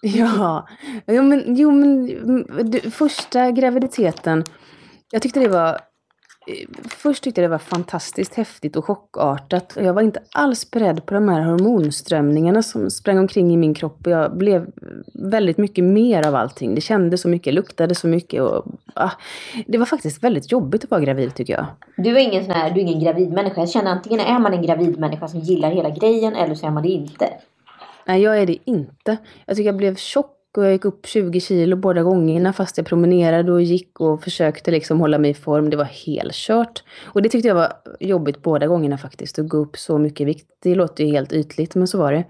Ja, 0.00 0.66
jo 1.06 1.22
men, 1.22 1.56
jo, 1.56 1.70
men 1.70 2.06
du, 2.70 2.80
första 2.80 3.50
graviditeten. 3.50 4.44
Jag 5.10 5.22
tyckte 5.22 5.40
det 5.40 5.48
var 5.48 5.78
Först 6.88 7.24
tyckte 7.24 7.40
jag 7.40 7.50
det 7.50 7.52
var 7.52 7.58
fantastiskt 7.58 8.34
häftigt 8.34 8.76
och 8.76 8.84
chockartat. 8.84 9.76
Jag 9.80 9.94
var 9.94 10.02
inte 10.02 10.20
alls 10.32 10.70
beredd 10.70 11.06
på 11.06 11.14
de 11.14 11.28
här 11.28 11.40
hormonströmningarna 11.40 12.62
som 12.62 12.90
sprang 12.90 13.18
omkring 13.18 13.52
i 13.52 13.56
min 13.56 13.74
kropp. 13.74 13.98
Jag 14.04 14.36
blev 14.36 14.66
väldigt 15.12 15.58
mycket 15.58 15.84
mer 15.84 16.26
av 16.26 16.34
allting. 16.34 16.74
Det 16.74 16.80
kändes 16.80 17.20
så 17.20 17.28
mycket, 17.28 17.54
luktade 17.54 17.94
så 17.94 18.06
mycket. 18.06 18.42
Och, 18.42 18.66
ah, 18.94 19.10
det 19.66 19.78
var 19.78 19.86
faktiskt 19.86 20.24
väldigt 20.24 20.52
jobbigt 20.52 20.84
att 20.84 20.90
vara 20.90 21.00
gravid 21.00 21.34
tycker 21.34 21.52
jag. 21.52 21.66
Du 21.96 22.16
är 22.16 22.20
ingen, 22.20 22.44
sån 22.44 22.54
här, 22.54 22.70
du 22.70 22.80
är 22.80 22.84
ingen 22.84 23.00
gravidmänniska. 23.00 23.60
Jag 23.60 23.70
känner 23.70 23.90
antingen 23.90 24.20
är 24.20 24.38
man 24.38 24.52
en 24.54 24.62
gravidmänniska 24.62 25.28
som 25.28 25.40
gillar 25.40 25.70
hela 25.70 25.90
grejen 25.90 26.34
eller 26.34 26.54
så 26.54 26.66
är 26.66 26.70
man 26.70 26.82
det 26.82 26.88
inte. 26.88 27.28
Nej, 28.04 28.22
jag 28.22 28.38
är 28.38 28.46
det 28.46 28.58
inte. 28.64 29.16
Jag 29.46 29.56
tycker 29.56 29.68
jag 29.68 29.76
blev 29.76 29.96
tjock 29.96 30.30
och 30.58 30.64
jag 30.64 30.72
gick 30.72 30.84
upp 30.84 31.06
20 31.06 31.40
kilo 31.40 31.76
båda 31.76 32.02
gångerna 32.02 32.52
fast 32.52 32.76
jag 32.76 32.86
promenerade 32.86 33.52
och 33.52 33.62
gick 33.62 34.00
och 34.00 34.22
försökte 34.22 34.70
liksom 34.70 35.00
hålla 35.00 35.18
mig 35.18 35.30
i 35.30 35.34
form. 35.34 35.70
Det 35.70 35.76
var 35.76 35.84
helkört. 35.84 36.82
Och 37.04 37.22
det 37.22 37.28
tyckte 37.28 37.48
jag 37.48 37.54
var 37.54 37.72
jobbigt 38.00 38.42
båda 38.42 38.66
gångerna 38.66 38.98
faktiskt, 38.98 39.38
att 39.38 39.48
gå 39.48 39.56
upp 39.56 39.76
så 39.76 39.98
mycket 39.98 40.26
vikt. 40.26 40.48
Det 40.62 40.74
låter 40.74 41.04
ju 41.04 41.10
helt 41.10 41.32
ytligt, 41.32 41.74
men 41.74 41.88
så 41.88 41.98
var 41.98 42.12
det. 42.12 42.24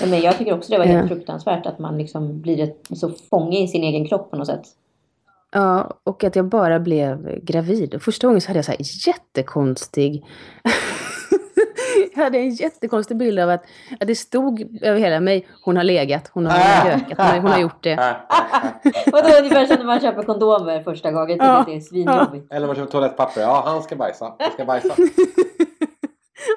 Ja, 0.00 0.06
men 0.06 0.20
jag 0.20 0.38
tycker 0.38 0.54
också 0.54 0.72
det 0.72 0.78
var 0.78 0.84
helt 0.84 1.10
ja. 1.10 1.16
fruktansvärt 1.16 1.66
att 1.66 1.78
man 1.78 1.98
liksom 1.98 2.40
blir 2.40 2.60
ett, 2.60 2.86
så 2.96 3.10
fånge 3.30 3.62
i 3.62 3.68
sin 3.68 3.84
egen 3.84 4.08
kropp 4.08 4.30
på 4.30 4.36
något 4.36 4.46
sätt. 4.46 4.62
Ja, 5.52 5.98
och 6.04 6.24
att 6.24 6.36
jag 6.36 6.44
bara 6.44 6.80
blev 6.80 7.38
gravid. 7.42 8.02
Första 8.02 8.26
gången 8.26 8.40
så 8.40 8.48
hade 8.48 8.58
jag 8.58 8.64
så 8.64 8.72
här 8.72 8.80
jättekonstig 9.06 10.24
hade 12.22 12.38
en 12.38 12.50
jättekonstig 12.50 13.16
bild 13.16 13.38
av 13.38 13.50
att, 13.50 13.64
att 14.00 14.06
det 14.06 14.14
stod 14.14 14.78
över 14.82 15.00
hela 15.00 15.20
mig, 15.20 15.46
hon 15.62 15.76
har 15.76 15.84
legat, 15.84 16.30
hon 16.32 16.46
har 16.46 16.58
gökat, 16.90 17.18
hon, 17.18 17.40
hon 17.40 17.50
har 17.50 17.60
gjort 17.60 17.82
det. 17.82 17.96
Vadå, 19.12 19.28
ungefär 19.38 19.66
som 19.66 19.76
när 19.76 19.84
man 19.84 20.00
köper 20.00 20.22
kondomer 20.22 20.80
första 20.80 21.10
gången, 21.10 21.38
ja. 21.40 21.58
att 21.58 21.66
det 21.66 21.76
är 21.76 21.80
svinjobbigt. 21.80 22.52
Eller 22.52 22.66
man 22.66 22.76
köper 22.76 22.90
toalettpapper, 22.90 23.40
ja 23.40 23.62
han 23.66 23.82
ska 23.82 23.96
bajsa, 23.96 24.34
han 24.38 24.52
ska 24.52 24.64
bajsa. 24.64 24.94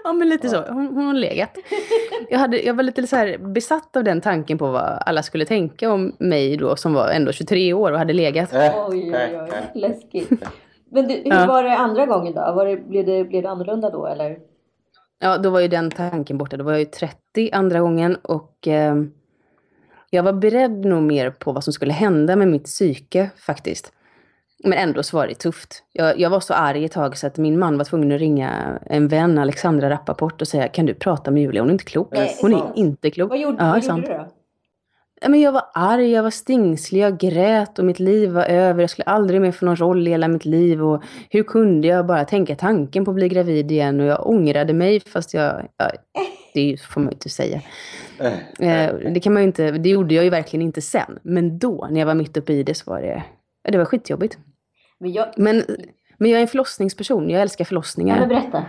Ja 0.04 0.14
men 0.14 0.30
lite 0.30 0.50
så, 0.50 0.62
hon, 0.70 0.88
hon 0.88 1.06
har 1.06 1.14
legat. 1.14 1.58
Jag, 2.30 2.40
hade, 2.40 2.62
jag 2.62 2.74
var 2.74 2.84
lite 2.84 3.08
så 3.08 3.16
här 3.16 3.38
besatt 3.38 3.96
av 3.96 4.04
den 4.04 4.22
tanken 4.22 4.58
på 4.58 4.72
vad 4.72 5.04
alla 5.06 5.24
skulle 5.24 5.46
tänka 5.46 5.92
om 5.92 6.16
mig 6.20 6.58
då 6.58 6.76
som 6.76 6.94
var 6.94 7.10
ändå 7.10 7.32
23 7.32 7.74
år 7.74 7.92
och 7.92 7.98
hade 7.98 8.14
legat. 8.14 8.50
Oj, 8.54 8.72
oj, 8.88 9.40
oj, 9.42 9.50
läskigt. 9.74 10.30
Men 10.92 11.08
du, 11.08 11.14
hur 11.14 11.32
ja. 11.32 11.46
var 11.46 11.64
det 11.64 11.78
andra 11.78 12.06
gången 12.06 12.34
då? 12.34 12.42
Var 12.42 12.66
det, 12.66 12.78
blev, 12.78 13.06
det, 13.06 13.24
blev 13.24 13.44
det 13.44 13.50
annorlunda 13.50 13.90
då 13.90 14.08
eller? 14.08 14.38
Ja, 15.24 15.38
då 15.38 15.50
var 15.50 15.60
ju 15.60 15.68
den 15.68 15.92
tanken 15.92 16.38
borta. 16.38 16.58
Då 16.58 16.64
var 16.64 16.72
jag 16.72 16.80
ju 16.80 16.86
30 16.86 17.52
andra 17.52 17.80
gången 17.80 18.16
och 18.16 18.68
eh, 18.68 18.96
jag 20.10 20.24
var 20.24 20.34
beredd 20.34 20.86
nog 20.86 21.04
mer 21.04 21.32
på 21.32 21.52
vad 21.52 21.64
som 21.64 21.74
skulle 21.74 21.94
hända 21.94 22.36
med 22.36 22.48
mitt 22.48 22.64
psyke 22.64 23.30
faktiskt. 23.38 23.92
Men 24.64 24.74
ändå 24.74 25.04
så 25.04 25.18
var 25.18 25.28
det 25.28 25.36
tufft. 25.36 25.84
Jag, 25.92 26.20
jag 26.20 26.30
var 26.30 26.40
så 26.40 26.54
arg 26.54 26.86
ett 26.86 26.92
tag 26.92 27.18
så 27.18 27.28
att 27.28 27.38
min 27.38 27.60
man 27.60 27.78
var 27.78 27.86
tvungen 27.86 28.12
att 28.12 28.20
ringa 28.20 28.80
en 28.86 29.08
vän, 29.08 29.38
Alexandra 29.38 29.90
Rappaport, 29.90 30.42
och 30.42 30.48
säga 30.48 30.68
kan 30.68 30.86
du 30.86 30.94
prata 30.94 31.32
med 31.32 31.44
Julia? 31.44 31.62
Hon 31.62 31.70
är 31.70 31.74
inte 31.74 31.86
klok. 31.86 32.14
Hon 32.42 32.54
är 32.54 32.72
inte 32.76 33.12
klok. 33.12 33.30
Vad 33.30 33.40
gjorde, 33.40 33.64
ja, 33.64 33.70
vad 33.70 33.84
gjorde 33.84 34.02
du 34.02 34.08
då? 34.08 34.28
Men 35.30 35.42
jag 35.42 35.52
var 35.52 35.64
arg, 35.74 36.12
jag 36.12 36.24
var 36.24 36.30
stingslig, 36.30 37.02
jag 37.02 37.18
grät 37.18 37.80
och 37.80 37.86
mitt 37.86 38.00
liv 38.00 38.32
var 38.32 38.46
över. 38.46 38.82
Jag 38.82 38.90
skulle 38.90 39.06
aldrig 39.06 39.42
mer 39.42 39.52
få 39.52 39.66
någon 39.66 39.76
roll 39.76 40.08
i 40.08 40.12
hela 40.12 40.28
mitt 40.28 40.46
liv. 40.46 40.84
Och 40.84 41.04
hur 41.30 41.44
kunde 41.44 41.88
jag 41.88 42.06
bara 42.06 42.26
tänka 42.26 42.56
tanken 42.56 43.06
på 43.06 43.12
att 43.12 43.16
bli 43.16 43.30
gravid 43.30 43.72
igen? 43.72 44.00
Och 44.00 44.06
jag 44.06 44.28
ångrade 44.28 44.74
mig 44.74 45.00
fast 45.00 45.34
jag... 45.34 45.68
Ja, 45.78 45.92
det 46.54 46.82
får 46.82 47.02
man 47.02 47.10
ju 47.10 47.14
inte 47.14 47.30
säga. 47.30 47.62
Eh, 48.60 48.96
det, 49.14 49.20
kan 49.24 49.34
man 49.34 49.44
inte, 49.44 49.72
det 49.72 49.90
gjorde 49.90 50.16
jag 50.16 50.24
ju 50.24 50.30
verkligen 50.30 50.62
inte 50.62 50.82
sen. 50.82 51.20
Men 51.24 51.60
då, 51.60 51.88
när 51.92 52.00
jag 52.00 52.08
var 52.08 52.16
mitt 52.16 52.38
uppe 52.38 52.54
i 52.54 52.64
det, 52.64 52.74
så 52.74 52.92
var 52.92 53.02
det, 53.02 53.24
det 53.72 53.78
var 53.78 53.86
skitjobbigt. 53.86 54.38
Men 55.00 55.12
jag, 55.12 55.28
men, 55.38 55.64
men 56.18 56.30
jag 56.30 56.38
är 56.38 56.42
en 56.42 56.48
förlossningsperson. 56.48 57.30
Jag 57.30 57.42
älskar 57.42 57.66
förlossningar. 57.66 58.22
Ja, 58.22 58.28
berätta. 58.28 58.66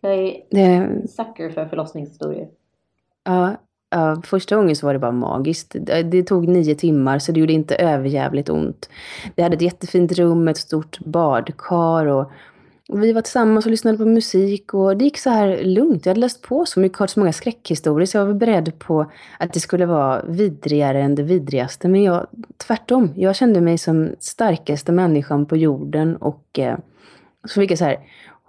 Jag 0.00 0.12
är 0.14 0.42
det, 0.50 1.08
sucker 1.08 1.50
för 1.50 1.66
förlossningshistorier. 1.66 2.48
Ja, 3.24 3.56
Ja, 3.90 4.22
första 4.24 4.56
gången 4.56 4.76
så 4.76 4.86
var 4.86 4.92
det 4.92 4.98
bara 4.98 5.12
magiskt. 5.12 5.76
Det, 6.04 6.22
tog 6.22 6.48
nio 6.48 6.74
timmar 6.74 7.18
så 7.18 7.32
det 7.32 7.40
gjorde 7.40 7.52
inte 7.52 7.76
överjävligt 7.76 8.48
ont. 8.48 8.90
Vi 9.36 9.42
hade 9.42 9.56
ett 9.56 9.62
jättefint 9.62 10.12
rum, 10.12 10.48
ett 10.48 10.56
stort 10.56 10.98
badkar 10.98 12.06
och, 12.06 12.30
och 12.88 13.02
vi 13.02 13.12
var 13.12 13.22
tillsammans 13.22 13.64
och 13.64 13.70
lyssnade 13.70 13.98
på 13.98 14.04
musik 14.04 14.74
och 14.74 14.96
det 14.96 15.04
gick 15.04 15.18
så 15.18 15.30
här 15.30 15.64
lugnt. 15.64 16.06
Jag 16.06 16.10
hade 16.10 16.20
läst 16.20 16.42
på 16.42 16.66
så 16.66 16.80
mycket, 16.80 16.98
hört 16.98 17.10
så 17.10 17.20
många 17.20 17.32
skräckhistorier 17.32 18.06
så 18.06 18.18
jag 18.18 18.26
var 18.26 18.34
beredd 18.34 18.78
på 18.78 19.10
att 19.38 19.52
det 19.52 19.60
skulle 19.60 19.86
vara 19.86 20.22
vidrigare 20.22 21.02
än 21.02 21.14
det 21.14 21.22
vidrigaste. 21.22 21.88
Men 21.88 22.02
jag, 22.02 22.26
tvärtom, 22.56 23.12
jag 23.16 23.36
kände 23.36 23.60
mig 23.60 23.78
som 23.78 24.10
starkaste 24.20 24.92
människan 24.92 25.46
på 25.46 25.56
jorden 25.56 26.16
och 26.16 26.58
eh, 26.58 26.78
så 27.44 27.60
fick 27.60 27.70
jag 27.70 27.78
så 27.78 27.84
här 27.84 27.98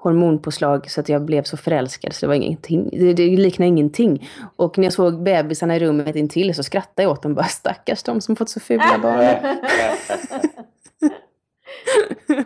hormonpåslag 0.01 0.89
så 0.89 1.01
att 1.01 1.09
jag 1.09 1.25
blev 1.25 1.43
så 1.43 1.57
förälskad 1.57 2.13
så 2.13 2.25
det 2.25 2.27
var 2.27 2.35
ingenting. 2.35 2.89
Det, 2.91 3.13
det 3.13 3.37
liknade 3.37 3.67
ingenting. 3.67 4.29
Och 4.55 4.77
när 4.77 4.85
jag 4.85 4.93
såg 4.93 5.23
bebisarna 5.23 5.75
i 5.75 5.79
rummet 5.79 6.15
intill 6.15 6.55
så 6.55 6.63
skrattade 6.63 7.03
jag 7.03 7.11
åt 7.11 7.23
dem 7.23 7.33
bara 7.33 7.45
stackars 7.45 8.03
de 8.03 8.21
som 8.21 8.35
fått 8.35 8.49
så 8.49 8.59
fula 8.59 8.99
barn. 9.01 9.57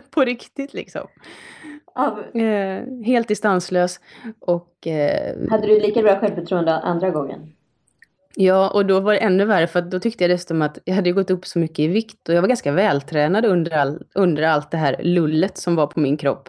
På 0.10 0.24
riktigt 0.24 0.74
liksom. 0.74 1.06
Av... 1.94 2.36
Eh, 2.40 2.82
helt 3.04 3.28
distanslös 3.28 4.00
och... 4.40 4.86
Eh... 4.86 5.50
Hade 5.50 5.66
du 5.66 5.80
lika 5.80 6.02
bra 6.02 6.20
självförtroende 6.20 6.72
andra 6.72 7.10
gången? 7.10 7.52
Ja, 8.36 8.70
och 8.70 8.86
då 8.86 9.00
var 9.00 9.12
det 9.12 9.18
ännu 9.18 9.44
värre 9.44 9.66
för 9.66 9.82
då 9.82 10.00
tyckte 10.00 10.24
jag 10.24 10.30
dessutom 10.30 10.62
att 10.62 10.78
jag 10.84 10.94
hade 10.94 11.12
gått 11.12 11.30
upp 11.30 11.46
så 11.46 11.58
mycket 11.58 11.78
i 11.78 11.86
vikt 11.86 12.28
och 12.28 12.34
jag 12.34 12.40
var 12.40 12.48
ganska 12.48 12.72
vältränad 12.72 13.44
under, 13.44 13.76
all, 13.76 14.02
under 14.14 14.42
allt 14.42 14.70
det 14.70 14.76
här 14.76 14.96
lullet 15.02 15.58
som 15.58 15.76
var 15.76 15.86
på 15.86 16.00
min 16.00 16.16
kropp. 16.16 16.48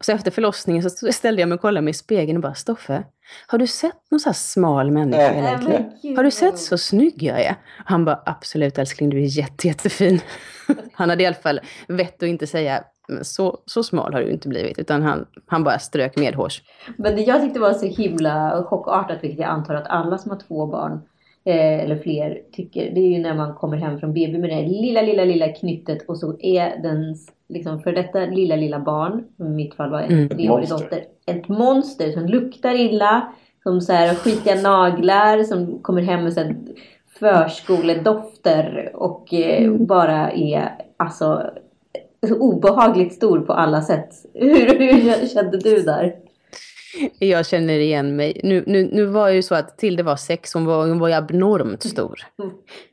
Så 0.00 0.12
efter 0.12 0.30
förlossningen 0.30 0.90
så 0.90 1.12
ställde 1.12 1.42
jag 1.42 1.48
mig 1.48 1.56
och 1.56 1.60
kollade 1.60 1.84
mig 1.84 1.90
i 1.90 1.94
spegeln 1.94 2.36
och 2.36 2.42
bara 2.42 2.54
Stoffe, 2.54 3.04
har 3.46 3.58
du 3.58 3.66
sett 3.66 4.10
någon 4.10 4.20
så 4.20 4.28
här 4.28 4.34
smal 4.34 4.90
människa 4.90 5.32
äh, 5.32 5.38
egentligen? 5.38 6.16
Har 6.16 6.24
du 6.24 6.30
sett 6.30 6.58
så 6.58 6.78
snygg 6.78 7.22
jag 7.22 7.40
är? 7.40 7.56
Han 7.84 8.04
bara 8.04 8.22
absolut 8.26 8.78
älskling, 8.78 9.10
du 9.10 9.22
är 9.22 9.38
jätte, 9.38 9.66
jättefin. 9.66 10.20
Han 10.92 11.10
hade 11.10 11.22
i 11.22 11.26
alla 11.26 11.36
fall 11.36 11.60
vett 11.88 12.22
att 12.22 12.28
inte 12.28 12.46
säga 12.46 12.84
så, 13.22 13.58
så 13.66 13.82
smal 13.82 14.14
har 14.14 14.20
du 14.20 14.30
inte 14.30 14.48
blivit. 14.48 14.78
Utan 14.78 15.02
han, 15.02 15.26
han 15.46 15.64
bara 15.64 15.78
strök 15.78 16.16
medhårs. 16.16 16.62
Men 16.96 17.16
det 17.16 17.22
jag 17.22 17.42
tyckte 17.42 17.60
var 17.60 17.72
så 17.72 17.86
himla 17.86 18.64
chockartat, 18.64 19.18
vilket 19.22 19.40
jag 19.40 19.48
antar 19.48 19.74
att 19.74 19.86
alla 19.86 20.18
som 20.18 20.30
har 20.30 20.38
två 20.38 20.66
barn 20.66 21.00
eller 21.52 21.96
fler 21.96 22.40
tycker. 22.52 22.90
Det 22.90 23.00
är 23.00 23.08
ju 23.08 23.18
när 23.18 23.34
man 23.34 23.54
kommer 23.54 23.76
hem 23.76 24.00
från 24.00 24.12
BB 24.12 24.38
med 24.38 24.50
det 24.50 24.62
lilla, 24.62 25.02
lilla, 25.02 25.24
lilla 25.24 25.48
knyttet 25.48 26.08
och 26.08 26.18
så 26.18 26.40
är 26.40 26.82
den 26.82 27.16
liksom 27.48 27.80
för 27.80 27.92
detta 27.92 28.18
lilla, 28.18 28.56
lilla 28.56 28.80
barn, 28.80 29.24
i 29.38 29.42
mitt 29.42 29.74
fall 29.74 29.90
var 29.90 30.00
en 30.00 30.12
mm. 30.12 30.28
treårig 30.28 30.68
dotter, 30.68 31.04
ett 31.26 31.48
monster 31.48 32.10
som 32.10 32.26
luktar 32.26 32.74
illa, 32.74 33.32
som 33.62 33.80
så 33.80 33.92
här 33.92 34.14
skitiga 34.14 34.54
naglar, 34.54 35.42
som 35.42 35.78
kommer 35.82 36.02
hem 36.02 36.24
med 36.24 36.32
så 36.32 36.40
här 36.40 36.56
förskoledofter 37.18 38.90
och 38.94 39.34
eh, 39.34 39.62
mm. 39.62 39.86
bara 39.86 40.30
är 40.30 40.70
alltså 40.96 41.50
obehagligt 42.30 43.12
stor 43.12 43.40
på 43.40 43.52
alla 43.52 43.82
sätt. 43.82 44.08
Hur, 44.34 44.78
hur 44.78 45.28
kände 45.28 45.58
du 45.58 45.82
där? 45.82 46.16
Jag 47.18 47.46
känner 47.46 47.78
igen 47.78 48.16
mig. 48.16 48.40
Nu, 48.44 48.64
nu, 48.66 48.88
nu 48.92 49.04
var 49.04 49.28
det 49.28 49.34
ju 49.34 49.42
så 49.42 49.54
att 49.54 49.78
Tilde 49.78 50.02
var 50.02 50.16
sex, 50.16 50.54
hon 50.54 50.64
var, 50.64 50.88
hon 50.88 50.98
var 50.98 51.08
ju 51.08 51.14
abnormt 51.14 51.82
stor. 51.82 52.20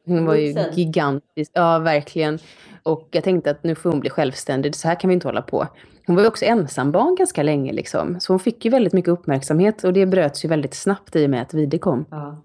Hon 0.05 0.25
var 0.25 0.36
ju 0.36 0.55
gigantisk, 0.74 1.51
ja 1.53 1.79
verkligen. 1.79 2.39
Och 2.83 3.07
jag 3.12 3.24
tänkte 3.24 3.51
att 3.51 3.63
nu 3.63 3.75
får 3.75 3.89
hon 3.89 4.00
bli 4.00 4.10
självständig, 4.10 4.75
så 4.75 4.88
här 4.88 5.00
kan 5.00 5.07
vi 5.07 5.13
inte 5.13 5.27
hålla 5.27 5.41
på. 5.41 5.67
Hon 6.07 6.15
var 6.15 6.24
ju 6.24 6.27
också 6.27 6.45
ensambarn 6.45 7.15
ganska 7.15 7.43
länge 7.43 7.74
liksom. 7.74 8.19
Så 8.19 8.33
hon 8.33 8.39
fick 8.39 8.65
ju 8.65 8.72
väldigt 8.72 8.93
mycket 8.93 9.12
uppmärksamhet 9.12 9.83
och 9.83 9.93
det 9.93 10.05
bröts 10.05 10.45
ju 10.45 10.50
väldigt 10.50 10.74
snabbt 10.74 11.15
i 11.15 11.25
och 11.25 11.29
med 11.29 11.41
att 11.41 11.53
Vide 11.53 11.77
kom. 11.77 12.05
Ja. 12.10 12.43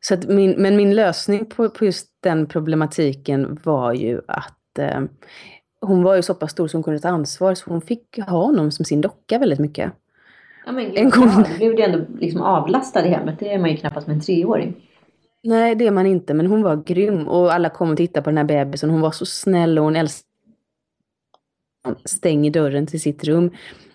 Så 0.00 0.14
att 0.14 0.28
min, 0.28 0.50
men 0.50 0.76
min 0.76 0.94
lösning 0.94 1.46
på, 1.46 1.68
på 1.68 1.84
just 1.84 2.06
den 2.22 2.46
problematiken 2.46 3.58
var 3.64 3.92
ju 3.92 4.20
att 4.28 4.78
eh, 4.78 5.00
hon 5.80 6.02
var 6.02 6.16
ju 6.16 6.22
så 6.22 6.34
pass 6.34 6.50
stor 6.50 6.68
som 6.68 6.78
hon 6.78 6.84
kunde 6.84 7.00
ta 7.00 7.08
ansvar 7.08 7.54
så 7.54 7.70
hon 7.70 7.80
fick 7.80 8.18
ha 8.18 8.46
honom 8.46 8.70
som 8.70 8.84
sin 8.84 9.00
docka 9.00 9.38
väldigt 9.38 9.58
mycket. 9.58 9.92
Ja 10.70 10.74
men 10.74 10.94
gud, 10.94 11.12
gång... 11.12 11.28
Då 11.28 11.56
blev 11.56 11.76
du 11.76 11.82
ändå 11.82 12.06
liksom 12.20 12.42
avlastad 12.42 13.06
i 13.06 13.08
hemmet. 13.08 13.38
Det 13.38 13.52
är 13.52 13.58
man 13.58 13.70
ju 13.70 13.76
knappast 13.76 14.06
med 14.06 14.14
en 14.14 14.20
treåring. 14.20 14.74
Nej, 15.42 15.74
det 15.74 15.86
är 15.86 15.90
man 15.90 16.06
inte. 16.06 16.34
Men 16.34 16.46
hon 16.46 16.62
var 16.62 16.76
grym. 16.76 17.28
Och 17.28 17.54
alla 17.54 17.68
kom 17.68 17.90
och 17.90 17.96
tittade 17.96 18.24
på 18.24 18.30
den 18.30 18.36
här 18.36 18.44
bebisen. 18.44 18.90
Hon 18.90 19.00
var 19.00 19.10
så 19.10 19.26
snäll 19.26 19.78
och 19.78 19.84
hon 19.84 19.96
älskade 19.96 20.26
stänger 22.04 22.50
dörren 22.50 22.86
till 22.86 23.00
sitt 23.00 23.24
rum. 23.24 23.50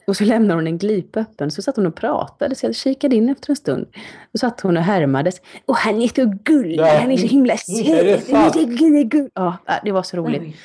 Och 0.08 0.18
så 0.18 0.24
lämnar 0.24 0.56
hon 0.56 0.68
en 0.68 0.78
glipa 0.78 1.20
öppen. 1.20 1.52
Så 1.52 1.62
satt 1.62 1.76
hon 1.76 1.86
och 1.86 1.96
pratade. 1.96 2.56
Så 2.56 2.66
jag 2.66 2.76
kikade 2.76 3.16
in 3.16 3.30
efter 3.30 3.50
en 3.50 3.56
stund. 3.56 3.88
Då 4.32 4.38
satt 4.38 4.62
hon 4.62 4.78
och 4.78 4.84
härmades. 4.84 5.42
Och 5.66 5.76
han 5.76 6.02
är 6.02 6.08
så 6.08 6.34
gullig. 6.44 6.80
Han 6.80 7.12
är 7.12 7.18
så 7.18 7.28
himla 7.28 7.58
söt. 7.58 8.30
Ja, 9.34 9.60
det 9.84 9.92
var 9.92 10.04
så 10.04 10.18
roligt. 10.18 10.56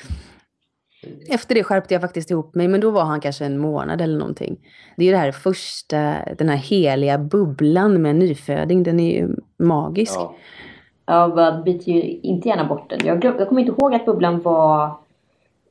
Efter 1.29 1.55
det 1.55 1.63
skärpte 1.63 1.93
jag 1.93 2.01
faktiskt 2.01 2.31
ihop 2.31 2.55
mig, 2.55 2.67
men 2.67 2.81
då 2.81 2.91
var 2.91 3.03
han 3.03 3.21
kanske 3.21 3.45
en 3.45 3.57
månad 3.57 4.01
eller 4.01 4.17
någonting. 4.19 4.57
Det 4.95 5.03
är 5.03 5.05
ju 5.05 5.11
det 5.11 5.17
här 5.17 5.31
första, 5.31 6.15
den 6.37 6.49
här 6.49 6.57
heliga 6.57 7.17
bubblan 7.17 8.01
med 8.01 8.09
en 8.09 8.19
nyföding, 8.19 8.83
den 8.83 8.99
är 8.99 9.19
ju 9.19 9.29
magisk. 9.57 10.15
Ja, 10.15 10.35
ja 11.05 11.27
man 11.27 11.63
byter 11.63 11.89
ju 11.89 12.01
inte 12.01 12.49
gärna 12.49 12.65
bort 12.65 12.89
den. 12.89 12.99
Jag, 13.03 13.25
jag 13.25 13.49
kommer 13.49 13.61
inte 13.61 13.71
ihåg 13.71 13.93
att 13.93 14.05
bubblan 14.05 14.41
var... 14.41 14.91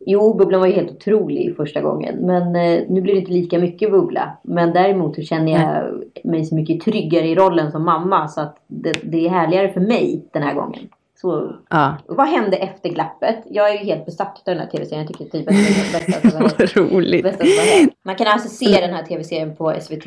Jo, 0.06 0.34
bubblan 0.34 0.60
var 0.60 0.66
ju 0.66 0.72
helt 0.72 0.90
otrolig 0.90 1.56
första 1.56 1.80
gången. 1.80 2.16
Men 2.16 2.56
eh, 2.56 2.82
nu 2.88 3.00
blir 3.00 3.14
det 3.14 3.20
inte 3.20 3.32
lika 3.32 3.58
mycket 3.58 3.90
bubbla. 3.90 4.38
Men 4.42 4.72
däremot 4.72 5.14
så 5.14 5.22
känner 5.22 5.52
jag 5.52 5.88
mm. 5.88 6.02
mig 6.24 6.44
så 6.44 6.54
mycket 6.54 6.80
tryggare 6.80 7.28
i 7.28 7.34
rollen 7.34 7.72
som 7.72 7.84
mamma. 7.84 8.28
Så 8.28 8.40
att 8.40 8.56
det, 8.66 8.92
det 9.02 9.26
är 9.26 9.30
härligare 9.30 9.72
för 9.72 9.80
mig 9.80 10.24
den 10.32 10.42
här 10.42 10.54
gången. 10.54 10.88
Så, 11.20 11.52
ja. 11.70 11.96
Vad 12.06 12.28
hände 12.28 12.56
efter 12.56 12.88
glappet? 12.88 13.36
Jag 13.50 13.70
är 13.70 13.72
ju 13.72 13.84
helt 13.84 14.06
besatt 14.06 14.36
av 14.38 14.42
den 14.44 14.58
här 14.58 14.66
tv-serien. 14.66 15.06
Jag 15.06 15.08
tycker 15.08 15.38
typ 15.38 15.48
att 15.48 15.54
det 15.54 15.98
är 15.98 16.06
bästa 16.06 16.30
som 16.30 16.42
Vad 16.58 16.92
roligt. 16.92 17.22
Bästa 17.22 17.44
som 17.44 17.90
man 18.02 18.16
kan 18.16 18.26
alltså 18.26 18.48
se 18.48 18.80
den 18.80 18.94
här 18.94 19.02
tv-serien 19.02 19.56
på 19.56 19.74
SVT 19.80 20.06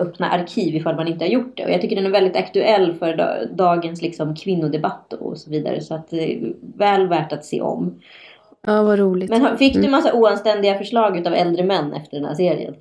öppna 0.00 0.30
arkiv 0.30 0.74
ifall 0.74 0.96
man 0.96 1.08
inte 1.08 1.24
har 1.24 1.30
gjort 1.30 1.56
det. 1.56 1.64
Och 1.64 1.70
jag 1.70 1.80
tycker 1.80 1.96
den 1.96 2.06
är 2.06 2.10
väldigt 2.10 2.36
aktuell 2.36 2.94
för 2.94 3.16
dagens 3.56 4.02
liksom, 4.02 4.36
kvinnodebatt 4.36 5.12
och 5.12 5.38
så 5.38 5.50
vidare. 5.50 5.80
Så 5.80 5.94
att 5.94 6.10
det 6.10 6.32
är 6.32 6.52
väl 6.76 7.08
värt 7.08 7.32
att 7.32 7.44
se 7.44 7.60
om. 7.60 8.00
Ja, 8.66 8.82
vad 8.82 8.98
roligt. 8.98 9.30
Men 9.30 9.58
fick 9.58 9.74
du 9.74 9.78
mm. 9.78 9.90
massa 9.90 10.12
oanständiga 10.12 10.78
förslag 10.78 11.26
av 11.26 11.34
äldre 11.34 11.64
män 11.64 11.92
efter 11.92 12.16
den 12.16 12.26
här 12.26 12.34
serien? 12.34 12.74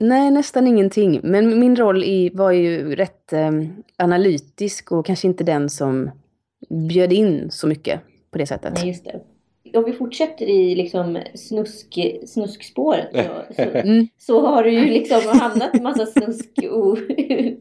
Nej, 0.00 0.30
nästan 0.30 0.66
ingenting. 0.66 1.20
Men 1.22 1.60
min 1.60 1.76
roll 1.76 2.04
i, 2.04 2.30
var 2.34 2.50
ju 2.50 2.94
rätt 2.96 3.32
eh, 3.32 3.50
analytisk 3.96 4.92
och 4.92 5.06
kanske 5.06 5.28
inte 5.28 5.44
den 5.44 5.70
som 5.70 6.10
bjöd 6.68 7.12
in 7.12 7.50
så 7.50 7.66
mycket 7.66 8.00
på 8.30 8.38
det 8.38 8.46
sättet. 8.46 8.72
Nej, 8.74 8.88
just 8.88 9.04
det. 9.04 9.20
Om 9.74 9.84
vi 9.84 9.92
fortsätter 9.92 10.46
i 10.46 10.74
liksom 10.74 11.18
snusk, 11.34 11.98
snuskspåret 12.26 13.08
så, 13.12 13.54
så, 13.56 13.62
mm. 13.78 14.08
så, 14.18 14.46
har 14.46 14.64
du 14.64 14.70
ju 14.70 14.84
liksom 14.84 15.20
hamnat 15.38 15.74
en 15.74 15.82
massa 15.82 16.06
snusk 16.06 16.50
och 16.70 16.98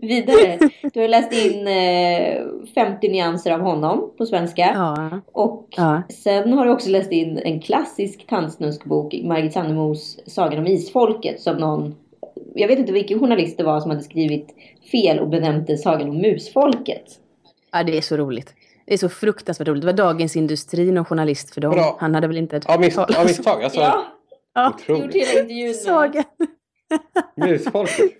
vidare. 0.01 0.59
Du 0.93 1.01
har 1.01 1.07
läst 1.07 1.33
in 1.45 1.67
eh, 1.67 2.73
50 2.75 3.09
nyanser 3.09 3.51
av 3.51 3.59
honom 3.59 4.13
på 4.17 4.25
svenska. 4.25 4.71
Ja. 4.73 5.21
Och 5.31 5.67
ja. 5.77 6.01
sen 6.09 6.53
har 6.53 6.65
du 6.65 6.71
också 6.71 6.89
läst 6.89 7.11
in 7.11 7.37
en 7.37 7.61
klassisk 7.61 8.27
tandsnuskbok, 8.27 9.13
Margit 9.23 9.53
Sandemos 9.53 10.19
Sagan 10.25 10.59
om 10.59 10.67
Isfolket 10.67 11.41
som 11.41 11.57
någon 11.57 11.95
jag 12.55 12.67
vet 12.67 12.79
inte 12.79 12.91
vilken 12.91 13.19
journalist 13.19 13.57
det 13.57 13.63
var 13.63 13.79
som 13.79 13.91
hade 13.91 14.03
skrivit 14.03 14.55
fel 14.91 15.19
och 15.19 15.29
benämnt 15.29 15.67
det 15.67 15.77
Sagan 15.77 16.09
om 16.09 16.17
Musfolket. 16.17 17.19
Ja, 17.71 17.83
det 17.83 17.97
är 17.97 18.01
så 18.01 18.17
roligt. 18.17 18.53
Det 18.91 18.95
är 18.95 18.97
så 18.97 19.09
fruktansvärt 19.09 19.67
roligt. 19.67 19.81
Det 19.81 19.85
var 19.85 19.93
Dagens 19.93 20.35
Industri, 20.35 20.91
någon 20.91 21.05
journalist 21.05 21.53
för 21.53 21.61
dem. 21.61 21.71
Bra. 21.71 21.97
Han 21.99 22.15
hade 22.15 22.27
väl 22.27 22.37
inte... 22.37 22.61
Av 22.65 22.79
mis 22.79 22.97
misstag? 23.25 23.63
Alltså, 23.63 23.79
ja. 23.79 24.05
ja. 24.53 24.77
Gjort 24.87 25.13
hela 25.13 25.31
intervjun 25.31 25.73
Sagan. 25.73 26.23
Musfolket. 27.35 28.11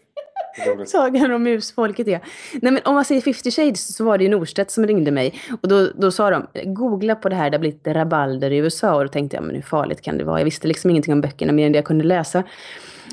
Sagan 0.88 1.32
om 1.32 1.44
musfolket, 1.44 2.08
ja. 2.08 2.20
Nej, 2.54 2.72
men 2.72 2.82
om 2.86 2.96
man 2.96 3.06
säger 3.06 3.22
50 3.22 3.52
shades 3.52 3.96
så 3.96 4.04
var 4.04 4.18
det 4.18 4.24
ju 4.24 4.30
Norstedt 4.30 4.72
som 4.72 4.88
ringde 4.88 5.12
mig. 5.12 5.34
Och 5.62 5.68
då, 5.68 5.88
då 5.96 6.12
sa 6.12 6.30
de, 6.30 6.48
googla 6.74 7.16
på 7.16 7.30
det 7.30 7.36
här, 7.36 7.50
det 7.50 7.58
har 7.58 7.60
blivit 7.60 7.88
rabalder 7.88 8.52
i 8.52 8.58
USA. 8.58 8.96
Och 8.96 9.04
då 9.04 9.08
tänkte 9.08 9.38
jag, 9.38 9.44
men 9.44 9.56
hur 9.56 9.62
farligt 9.62 10.02
kan 10.02 10.18
det 10.18 10.24
vara? 10.24 10.40
Jag 10.40 10.46
visste 10.46 10.68
liksom 10.68 10.90
ingenting 10.90 11.14
om 11.14 11.22
böckerna 11.22 11.52
mer 11.52 11.66
än 11.66 11.72
det 11.72 11.78
jag 11.78 11.86
kunde 11.86 12.04
läsa. 12.04 12.44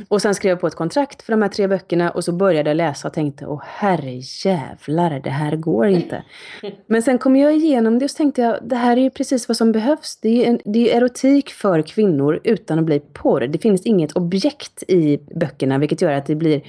Och 0.09 0.23
sen 0.23 0.35
skrev 0.35 0.51
jag 0.51 0.61
på 0.61 0.67
ett 0.67 0.75
kontrakt 0.75 1.23
för 1.23 1.33
de 1.33 1.43
här 1.43 1.49
tre 1.49 1.67
böckerna 1.67 2.11
och 2.11 2.25
så 2.25 2.33
började 2.33 2.71
jag 2.71 2.77
läsa 2.77 3.09
och 3.09 3.15
tänkte, 3.15 3.47
åh 3.47 3.63
herre 3.65 4.21
jävlar, 4.45 5.21
det 5.21 5.31
här 5.31 5.57
går 5.57 5.87
inte. 5.87 6.23
Men 6.87 7.03
sen 7.03 7.19
kom 7.19 7.37
jag 7.37 7.57
igenom 7.57 7.99
det 7.99 8.05
och 8.05 8.11
så 8.11 8.17
tänkte 8.17 8.43
jag, 8.43 8.59
det 8.63 8.77
här 8.77 8.97
är 8.97 9.01
ju 9.01 9.11
precis 9.11 9.49
vad 9.49 9.57
som 9.57 9.73
behövs. 9.73 10.19
Det 10.23 10.45
är, 10.45 10.51
en, 10.51 10.61
det 10.65 10.93
är 10.93 10.97
erotik 10.97 11.51
för 11.51 11.83
kvinnor 11.83 12.41
utan 12.45 12.79
att 12.79 12.85
bli 12.85 13.01
porr. 13.01 13.41
Det 13.41 13.59
finns 13.59 13.87
inget 13.87 14.13
objekt 14.13 14.83
i 14.89 15.19
böckerna, 15.35 15.79
vilket 15.79 16.03
gör 16.03 16.13
att 16.13 16.27
det 16.27 16.35
blir 16.35 16.63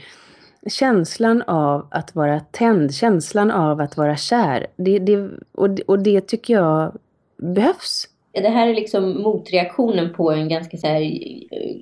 känslan 0.67 1.41
av 1.41 1.87
att 1.91 2.15
vara 2.15 2.39
tänd, 2.39 2.95
känslan 2.95 3.51
av 3.51 3.81
att 3.81 3.97
vara 3.97 4.17
kär. 4.17 4.67
Det, 4.75 4.99
det, 4.99 5.29
och, 5.51 5.79
och 5.87 5.99
det 5.99 6.21
tycker 6.21 6.53
jag 6.53 6.97
behövs. 7.37 8.07
Det 8.31 8.49
här 8.49 8.67
är 8.67 8.73
liksom 8.73 9.21
motreaktionen 9.21 10.13
på 10.13 10.31
en 10.31 10.49
ganska 10.49 10.77
så 10.77 10.87
här, 10.87 10.99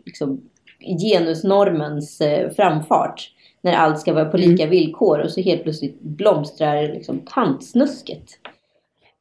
liksom, 0.06 0.42
genusnormens 0.80 2.22
eh, 2.22 2.52
framfart. 2.52 3.32
När 3.62 3.74
allt 3.74 4.00
ska 4.00 4.13
vara 4.13 4.26
på 4.26 4.38
lika 4.38 4.63
mm. 4.63 4.70
villkor 4.70 5.20
och 5.20 5.32
så 5.32 5.42
helt 5.42 5.63
plötsligt 5.63 6.02
blomstrar 6.02 6.84
liksom 6.84 7.20
tantsnusket. 7.26 8.24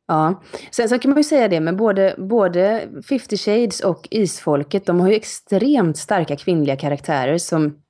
Ja, 0.08 0.42
sen 0.70 0.88
så 0.88 0.98
kan 0.98 1.10
man 1.10 1.18
ju 1.18 1.24
säga 1.24 1.48
det 1.48 1.60
med 1.60 1.76
både, 1.76 2.14
både 2.18 2.88
50 3.08 3.36
Shades 3.36 3.80
och 3.80 4.08
Isfolket. 4.10 4.86
De 4.86 5.00
har 5.00 5.08
ju 5.08 5.14
extremt 5.14 5.96
starka 5.96 6.36
kvinnliga 6.36 6.76
karaktärer 6.76 7.38
som, 7.38 7.82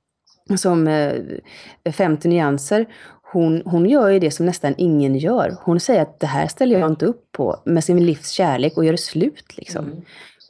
som 0.57 0.87
eh, 0.87 1.13
50 1.91 2.27
nyanser. 2.27 2.85
Hon, 3.31 3.61
hon 3.65 3.85
gör 3.85 4.09
ju 4.09 4.19
det 4.19 4.31
som 4.31 4.45
nästan 4.45 4.75
ingen 4.77 5.15
gör. 5.15 5.57
Hon 5.61 5.79
säger 5.79 6.01
att 6.01 6.19
det 6.19 6.27
här 6.27 6.47
ställer 6.47 6.79
jag 6.79 6.91
inte 6.91 7.05
upp 7.05 7.31
på 7.31 7.61
med 7.65 7.83
sin 7.83 8.05
livs 8.05 8.29
kärlek 8.29 8.77
och 8.77 8.85
gör 8.85 8.91
det 8.91 8.97
slut 8.97 9.57
liksom. 9.57 9.85
Mm. 9.85 10.01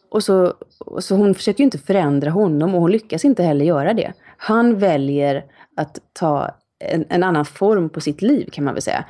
Och 0.10 0.24
så, 0.24 0.54
och 0.80 1.04
så 1.04 1.16
hon 1.16 1.36
försöker 1.36 1.60
ju 1.60 1.66
inte 1.66 1.78
förändra 1.78 2.30
honom 2.30 2.76
och 2.76 2.82
hon 2.82 2.92
lyckas 2.92 3.26
inte 3.26 3.44
heller 3.44 3.66
göra 3.66 3.94
det. 3.94 4.14
Han 4.38 4.80
väljer 4.80 5.46
att 5.76 6.00
ta 6.14 6.56
en, 6.80 7.06
en, 7.10 7.24
annan 7.24 7.46
form 7.46 7.90
på 7.90 8.02
sitt 8.02 8.22
liv 8.22 8.50
kan 8.52 8.64
man 8.64 8.74
väl 8.74 8.84
säga. 8.84 9.06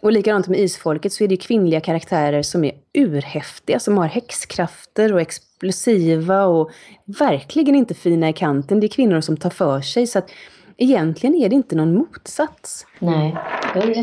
Och 0.00 0.12
likadant 0.12 0.48
med 0.48 0.60
isfolket 0.60 1.12
så 1.12 1.24
är 1.24 1.28
det 1.28 1.36
kvinnliga 1.36 1.80
karaktärer 1.80 2.42
som 2.42 2.64
är 2.64 2.72
urhäftiga, 2.94 3.78
som 3.78 3.98
har 3.98 4.06
häxkrafter 4.06 5.12
och 5.12 5.20
explosiva 5.20 6.44
och 6.44 6.70
verkligen 7.18 7.74
inte 7.74 7.94
fina 7.94 8.28
i 8.28 8.32
kanten. 8.32 8.80
Det 8.80 8.86
är 8.86 8.88
kvinnor 8.88 9.20
som 9.20 9.36
tar 9.36 9.50
för 9.50 9.80
sig. 9.80 10.06
Så 10.06 10.18
att 10.18 10.30
egentligen 10.76 11.34
är 11.34 11.48
det 11.48 11.54
inte 11.54 11.76
någon 11.76 11.94
motsats. 11.94 12.86
Nej. 12.98 13.36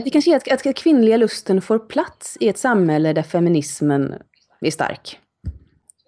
Det 0.03 0.09
kanske 0.09 0.31
är 0.31 0.35
att, 0.35 0.67
att 0.67 0.75
kvinnliga 0.75 1.17
lusten 1.17 1.61
får 1.61 1.79
plats 1.79 2.37
i 2.39 2.49
ett 2.49 2.57
samhälle 2.57 3.13
där 3.13 3.23
feminismen 3.23 4.15
är 4.61 4.71
stark. 4.71 5.19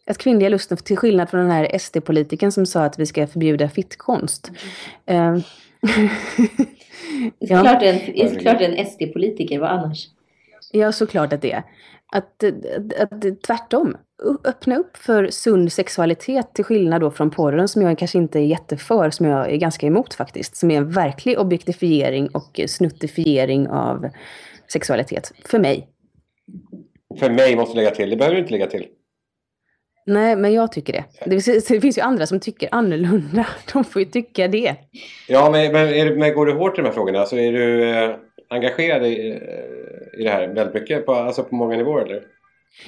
Att 0.05 0.17
kvinnliga 0.17 0.49
lusten, 0.49 0.77
till 0.77 0.97
skillnad 0.97 1.29
från 1.29 1.39
den 1.41 1.51
här 1.51 1.77
SD-politikern 1.77 2.51
som 2.51 2.65
sa 2.65 2.83
att 2.83 2.99
vi 2.99 3.05
ska 3.05 3.27
förbjuda 3.27 3.69
fittkonst. 3.69 4.51
Mm. 5.05 5.41
Ja. 7.39 7.61
Klart 7.61 7.83
en, 7.83 8.39
klart 8.39 8.61
en 8.61 8.85
SD-politiker, 8.85 9.59
vad 9.59 9.69
annars? 9.69 10.07
Ja, 10.71 10.91
såklart 10.91 11.33
att 11.33 11.41
det 11.41 11.51
är. 11.51 11.63
Att, 12.13 12.43
att, 12.43 13.13
att 13.13 13.41
tvärtom, 13.41 13.97
öppna 14.43 14.77
upp 14.77 14.97
för 14.97 15.27
sund 15.27 15.71
sexualitet 15.71 16.53
till 16.53 16.65
skillnad 16.65 17.01
då 17.01 17.11
från 17.11 17.31
porren 17.31 17.67
som 17.67 17.81
jag 17.81 17.97
kanske 17.97 18.17
inte 18.17 18.39
är 18.39 18.43
jätteför, 18.43 19.09
som 19.09 19.25
jag 19.25 19.51
är 19.51 19.57
ganska 19.57 19.87
emot 19.87 20.13
faktiskt. 20.13 20.55
Som 20.55 20.71
är 20.71 20.77
en 20.77 20.91
verklig 20.91 21.39
objektifiering 21.39 22.29
och 22.29 22.61
snuttifiering 22.67 23.67
av 23.67 24.09
sexualitet. 24.73 25.33
För 25.45 25.59
mig. 25.59 25.87
För 27.19 27.29
mig 27.29 27.55
måste 27.55 27.75
lägga 27.75 27.91
till, 27.91 28.09
det 28.09 28.15
behöver 28.15 28.35
du 28.35 28.41
inte 28.41 28.51
lägga 28.51 28.67
till. 28.67 28.87
Nej, 30.11 30.35
men 30.35 30.53
jag 30.53 30.71
tycker 30.71 30.93
det. 30.93 31.03
Det, 31.25 31.67
det 31.67 31.81
finns 31.81 31.97
ju 31.97 32.01
andra 32.01 32.25
som 32.25 32.39
tycker 32.39 32.69
annorlunda. 32.71 33.47
De 33.73 33.83
får 33.83 34.01
ju 34.01 34.05
tycka 34.05 34.47
det. 34.47 34.75
Ja, 35.27 35.49
men, 35.51 35.71
men, 35.71 35.87
är, 35.87 36.15
men 36.15 36.33
går 36.33 36.45
du 36.45 36.53
hårt 36.53 36.77
i 36.77 36.81
de 36.81 36.87
här 36.87 36.93
frågorna? 36.93 37.19
Alltså 37.19 37.35
är 37.35 37.51
du 37.51 37.89
eh, 37.89 38.15
engagerad 38.49 39.05
i, 39.05 39.29
eh, 39.29 40.19
i 40.19 40.23
det 40.23 40.29
här 40.29 40.47
väldigt 40.47 40.73
mycket? 40.73 41.05
På, 41.05 41.13
alltså 41.13 41.43
på 41.43 41.55
många 41.55 41.77
nivåer 41.77 42.05
eller? 42.05 42.23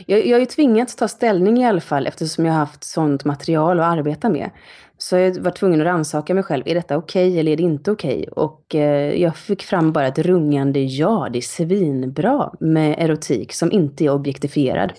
Jag, 0.06 0.26
jag 0.26 0.36
har 0.36 0.40
ju 0.40 0.46
tvingats 0.46 0.96
ta 0.96 1.08
ställning 1.08 1.58
i 1.58 1.66
alla 1.66 1.82
fall 1.82 2.08
eftersom 2.08 2.46
jag 2.46 2.54
har 2.54 2.60
haft 2.60 2.84
sånt 2.84 3.26
material 3.26 3.80
att 3.80 3.98
arbeta 3.98 4.30
med. 4.30 4.50
Så 4.98 5.18
jag 5.18 5.40
var 5.40 5.52
tvungen 5.52 5.82
att 5.82 5.86
rannsaka 5.86 6.34
mig 6.34 6.44
själv. 6.44 6.64
Är 6.66 6.76
detta 6.76 6.98
okej 6.98 7.28
okay, 7.30 7.40
eller 7.40 7.52
är 7.52 7.58
det 7.58 7.64
inte 7.64 7.92
okej? 7.92 8.26
Okay? 8.32 8.44
Och 8.44 8.76
eh, 8.76 9.22
jag 9.22 9.38
fick 9.38 9.64
fram 9.64 9.92
bara 9.92 10.08
ett 10.08 10.20
rungande 10.20 10.80
ja, 10.80 11.30
det 11.34 11.40
är 11.40 11.42
svinbra 11.42 12.54
med 12.60 12.96
erotik 12.98 13.54
som 13.54 13.72
inte 13.72 14.06
är 14.06 14.10
objektifierad. 14.10 14.94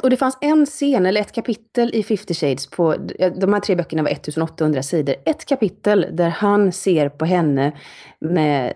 Och 0.00 0.10
det 0.10 0.16
fanns 0.16 0.38
en 0.40 0.66
scen, 0.66 1.06
eller 1.06 1.20
ett 1.20 1.32
kapitel 1.32 1.90
i 1.94 2.02
50 2.02 2.34
Shades 2.34 2.66
på, 2.66 2.94
de 3.40 3.52
här 3.52 3.60
tre 3.60 3.76
böckerna 3.76 4.02
var 4.02 4.10
1800 4.10 4.82
sidor. 4.82 5.14
Ett 5.24 5.44
kapitel 5.44 6.06
där 6.12 6.28
han 6.28 6.72
ser 6.72 7.08
på 7.08 7.24
henne 7.24 7.72
med, 8.18 8.72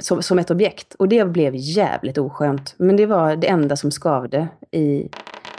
som, 0.00 0.22
som 0.22 0.38
ett 0.38 0.50
objekt. 0.50 0.94
Och 0.94 1.08
det 1.08 1.24
blev 1.24 1.52
jävligt 1.56 2.18
oskönt. 2.18 2.74
Men 2.76 2.96
det 2.96 3.06
var 3.06 3.36
det 3.36 3.46
enda 3.46 3.76
som 3.76 3.90
skavde 3.90 4.48
i, 4.70 5.08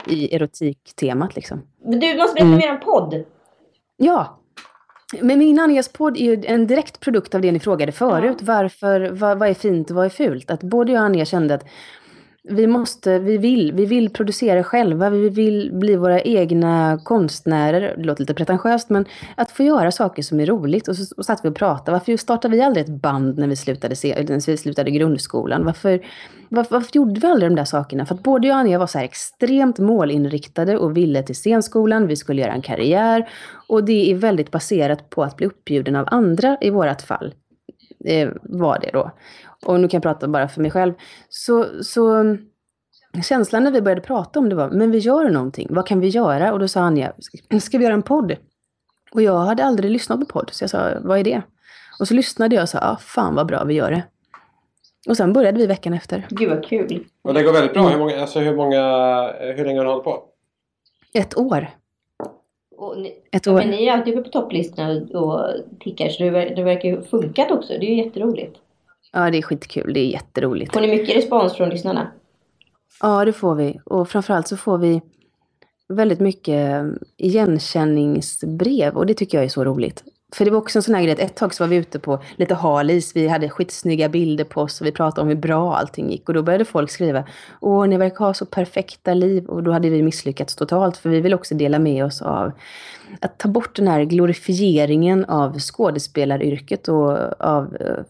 i 0.08 0.36
erotiktemat 0.36 1.36
liksom. 1.36 1.62
Men 1.86 2.00
du 2.00 2.18
måste 2.18 2.34
berätta 2.34 2.46
mm. 2.46 2.58
mer 2.58 2.72
om 2.72 2.80
podd. 2.80 3.24
Ja. 3.98 4.40
Men 5.22 5.40
min 5.40 5.60
Anjas 5.60 5.88
podd 5.88 6.18
är 6.18 6.22
ju 6.22 6.44
en 6.46 6.68
direkt 6.68 7.00
produkt 7.00 7.36
av 7.36 7.42
det 7.42 7.52
ni 7.52 7.60
frågade 7.60 7.92
förut. 7.92 8.38
Ja. 8.40 8.46
Varför, 8.46 9.10
vad, 9.12 9.40
vad 9.40 9.50
är 9.50 9.54
fint 9.54 9.90
och 9.90 9.96
vad 9.96 10.06
är 10.06 10.10
fult? 10.10 10.52
Att 10.52 10.64
både 10.64 10.92
jag 10.92 11.00
och 11.00 11.06
Anja 11.06 11.26
kände 11.26 11.54
att 11.54 11.66
vi 12.50 12.68
måste, 12.68 13.20
vi 13.20 13.38
vill, 13.38 13.72
vi 13.74 13.86
vill 13.86 14.10
producera 14.10 14.64
själva, 14.64 15.10
vi 15.10 15.30
vill 15.30 15.70
bli 15.74 15.96
våra 15.96 16.22
egna 16.22 17.00
konstnärer. 17.04 17.96
Det 17.98 18.04
låter 18.04 18.22
lite 18.22 18.34
pretentiöst, 18.34 18.90
men 18.90 19.06
att 19.36 19.52
få 19.52 19.64
göra 19.64 19.92
saker 19.92 20.24
som 20.24 20.40
är 20.40 20.46
roligt. 20.46 20.88
Och 20.88 20.96
så 20.96 21.16
och 21.18 21.26
satt 21.26 21.46
vi 21.46 21.50
och 21.50 21.56
pratade. 21.56 21.92
Varför 21.92 22.18
startade 22.18 22.56
vi 22.56 22.64
aldrig 22.64 22.86
ett 22.86 23.02
band 23.02 23.38
när 23.38 23.48
vi 23.48 23.56
slutade, 23.56 23.96
när 24.04 24.48
vi 24.48 24.58
slutade 24.58 24.92
grundskolan? 24.92 25.66
Varför, 25.66 26.06
varför, 26.50 26.76
varför 26.76 26.90
gjorde 26.94 27.20
vi 27.20 27.28
aldrig 27.28 27.52
de 27.52 27.56
där 27.56 27.66
sakerna? 27.66 28.06
För 28.06 28.16
att 28.16 28.24
både 28.24 28.48
jag 28.48 28.56
och 28.56 28.60
Anja 28.60 28.80
var 28.80 28.88
så 28.88 28.98
här 28.98 29.06
extremt 29.06 29.80
målinriktade 29.80 30.78
och 30.78 30.98
ville 30.98 31.24
till 31.24 31.36
scenskolan, 31.36 32.08
vi 32.08 32.16
skulle 32.16 32.42
göra 32.42 32.54
en 32.54 32.62
karriär. 32.62 33.30
Och 33.68 33.84
det 33.84 34.12
är 34.12 34.16
väldigt 34.16 34.52
baserat 34.52 35.10
på 35.10 35.24
att 35.24 35.38
bli 35.38 35.46
uppbjuden 35.46 35.96
av 35.96 36.08
andra 36.12 36.58
i 36.62 36.70
vårat 36.70 37.02
fall. 37.02 37.34
Eh, 38.04 38.30
var 38.44 38.80
det 38.80 38.90
då 38.94 39.12
och 39.66 39.80
nu 39.80 39.88
kan 39.88 39.98
jag 39.98 40.04
prata 40.04 40.28
bara 40.28 40.48
för 40.48 40.62
mig 40.62 40.72
själv, 40.72 40.94
så, 41.30 41.84
så 41.84 42.38
känslan 43.24 43.64
när 43.64 43.72
vi 43.72 43.82
började 43.82 44.02
prata 44.02 44.40
om 44.40 44.50
det 44.50 44.56
var, 44.56 44.70
men 44.70 44.92
vi 44.92 44.98
gör 44.98 45.30
någonting, 45.30 45.68
vad 45.70 45.88
kan 45.88 46.00
vi 46.00 46.08
göra? 46.08 46.54
Och 46.54 46.60
då 46.60 46.68
sa 46.68 46.82
Anja, 46.82 47.14
ska 47.62 47.78
vi 47.78 47.84
göra 47.84 47.94
en 47.94 48.02
podd? 48.02 48.36
Och 49.12 49.22
jag 49.22 49.38
hade 49.38 49.66
aldrig 49.66 49.92
lyssnat 49.92 50.20
på 50.20 50.26
podd, 50.26 50.50
så 50.52 50.64
jag 50.64 50.70
sa, 50.70 50.90
vad 51.02 51.20
är 51.20 51.24
det? 51.24 51.42
Och 52.00 52.08
så 52.08 52.14
lyssnade 52.14 52.56
jag 52.56 52.64
och 52.64 52.70
sa, 52.70 52.80
ah, 52.80 52.98
fan 52.98 53.36
vad 53.36 53.48
bra 53.48 53.64
vi 53.64 53.74
gör 53.74 53.92
det. 53.92 54.04
Och 55.08 55.18
sen 55.18 55.34
började 55.34 55.58
vi 55.58 55.68
veckan 55.68 55.94
efter. 55.94 56.28
Gud 56.30 56.50
vad 56.50 56.66
kul. 56.66 57.06
Och 57.22 57.34
det 57.34 57.44
går 57.44 57.54
väldigt 57.54 57.74
bra. 57.74 57.90
Hur, 57.90 57.98
många, 57.98 58.22
alltså 58.22 58.40
hur, 58.40 58.56
många, 58.56 58.82
hur 59.40 59.66
länge 59.66 59.80
har 59.80 59.86
du 59.86 59.92
hållit 59.92 60.04
på? 60.04 60.24
Ett 61.14 61.38
år. 61.38 61.70
Ni, 62.92 63.16
Ett 63.32 63.48
år. 63.48 63.54
Men 63.54 63.70
ni 63.70 63.86
är 63.86 63.92
alltid 63.94 64.14
uppe 64.14 64.24
på 64.24 64.30
topplistorna 64.30 65.20
och 65.20 65.50
tickar 65.80 66.10
så 66.10 66.24
det, 66.24 66.32
det 66.56 66.64
verkar 66.64 66.90
ju 66.90 67.02
funkat 67.02 67.52
också. 67.52 67.74
Det 67.74 67.86
är 67.86 67.90
ju 67.90 68.04
jätteroligt. 68.04 68.58
Ja, 69.12 69.32
det 69.32 69.38
är 69.38 69.42
skitkul. 69.42 69.94
Det 69.94 70.00
är 70.00 70.06
jätteroligt. 70.06 70.74
Får 70.74 70.82
ni 70.82 70.88
mycket 70.88 71.16
respons 71.16 71.54
från 71.54 71.70
lyssnarna? 71.70 72.12
Ja, 73.02 73.26
det 73.26 73.34
får 73.34 73.56
vi. 73.56 73.80
Och 73.86 74.10
framförallt 74.10 74.48
så 74.48 74.58
får 74.58 74.78
vi 74.78 75.02
väldigt 75.88 76.20
mycket 76.20 76.84
igenkänningsbrev 77.18 78.98
och 78.98 79.06
det 79.06 79.14
tycker 79.14 79.38
jag 79.38 79.46
är 79.46 79.50
så 79.50 79.64
roligt. 79.64 80.04
För 80.34 80.46
det 80.46 80.52
var 80.52 80.58
också 80.58 80.80
en 80.80 80.84
sån 80.84 80.96
här 80.96 81.02
grej 81.02 81.14
att 81.14 81.20
ett 81.20 81.36
tag 81.36 81.54
så 81.54 81.64
var 81.64 81.70
vi 81.70 81.76
ute 81.76 82.00
på 82.00 82.20
lite 82.36 82.56
halis, 82.56 83.16
vi 83.16 83.28
hade 83.28 83.50
skitsnygga 83.50 84.10
bilder 84.10 84.44
på 84.44 84.62
oss 84.62 84.82
och 84.82 84.88
vi 84.88 84.92
pratade 84.92 85.22
om 85.22 85.28
hur 85.28 85.36
bra 85.36 85.76
allting 85.76 86.12
gick. 86.12 86.30
Och 86.30 86.34
då 86.34 86.44
började 86.44 86.66
folk 86.66 86.92
skriva, 86.92 87.24
åh 87.62 87.88
ni 87.88 87.98
verkar 87.98 88.26
ha 88.26 88.34
så 88.34 88.46
perfekta 88.46 89.14
liv. 89.14 89.46
Och 89.46 89.64
då 89.64 89.72
hade 89.72 89.90
vi 89.90 90.04
misslyckats 90.04 90.56
totalt 90.56 90.98
för 90.98 91.10
vi 91.10 91.22
vill 91.22 91.34
också 91.34 91.56
dela 91.56 91.80
med 91.80 92.06
oss 92.06 92.22
av 92.22 92.52
att 93.22 93.38
ta 93.38 93.50
bort 93.50 93.76
den 93.76 93.88
här 93.88 94.04
glorifieringen 94.04 95.26
av 95.26 95.60
skådespelaryrket 95.60 96.88
och 96.88 97.42
av 97.42 97.78
eh, 97.80 98.04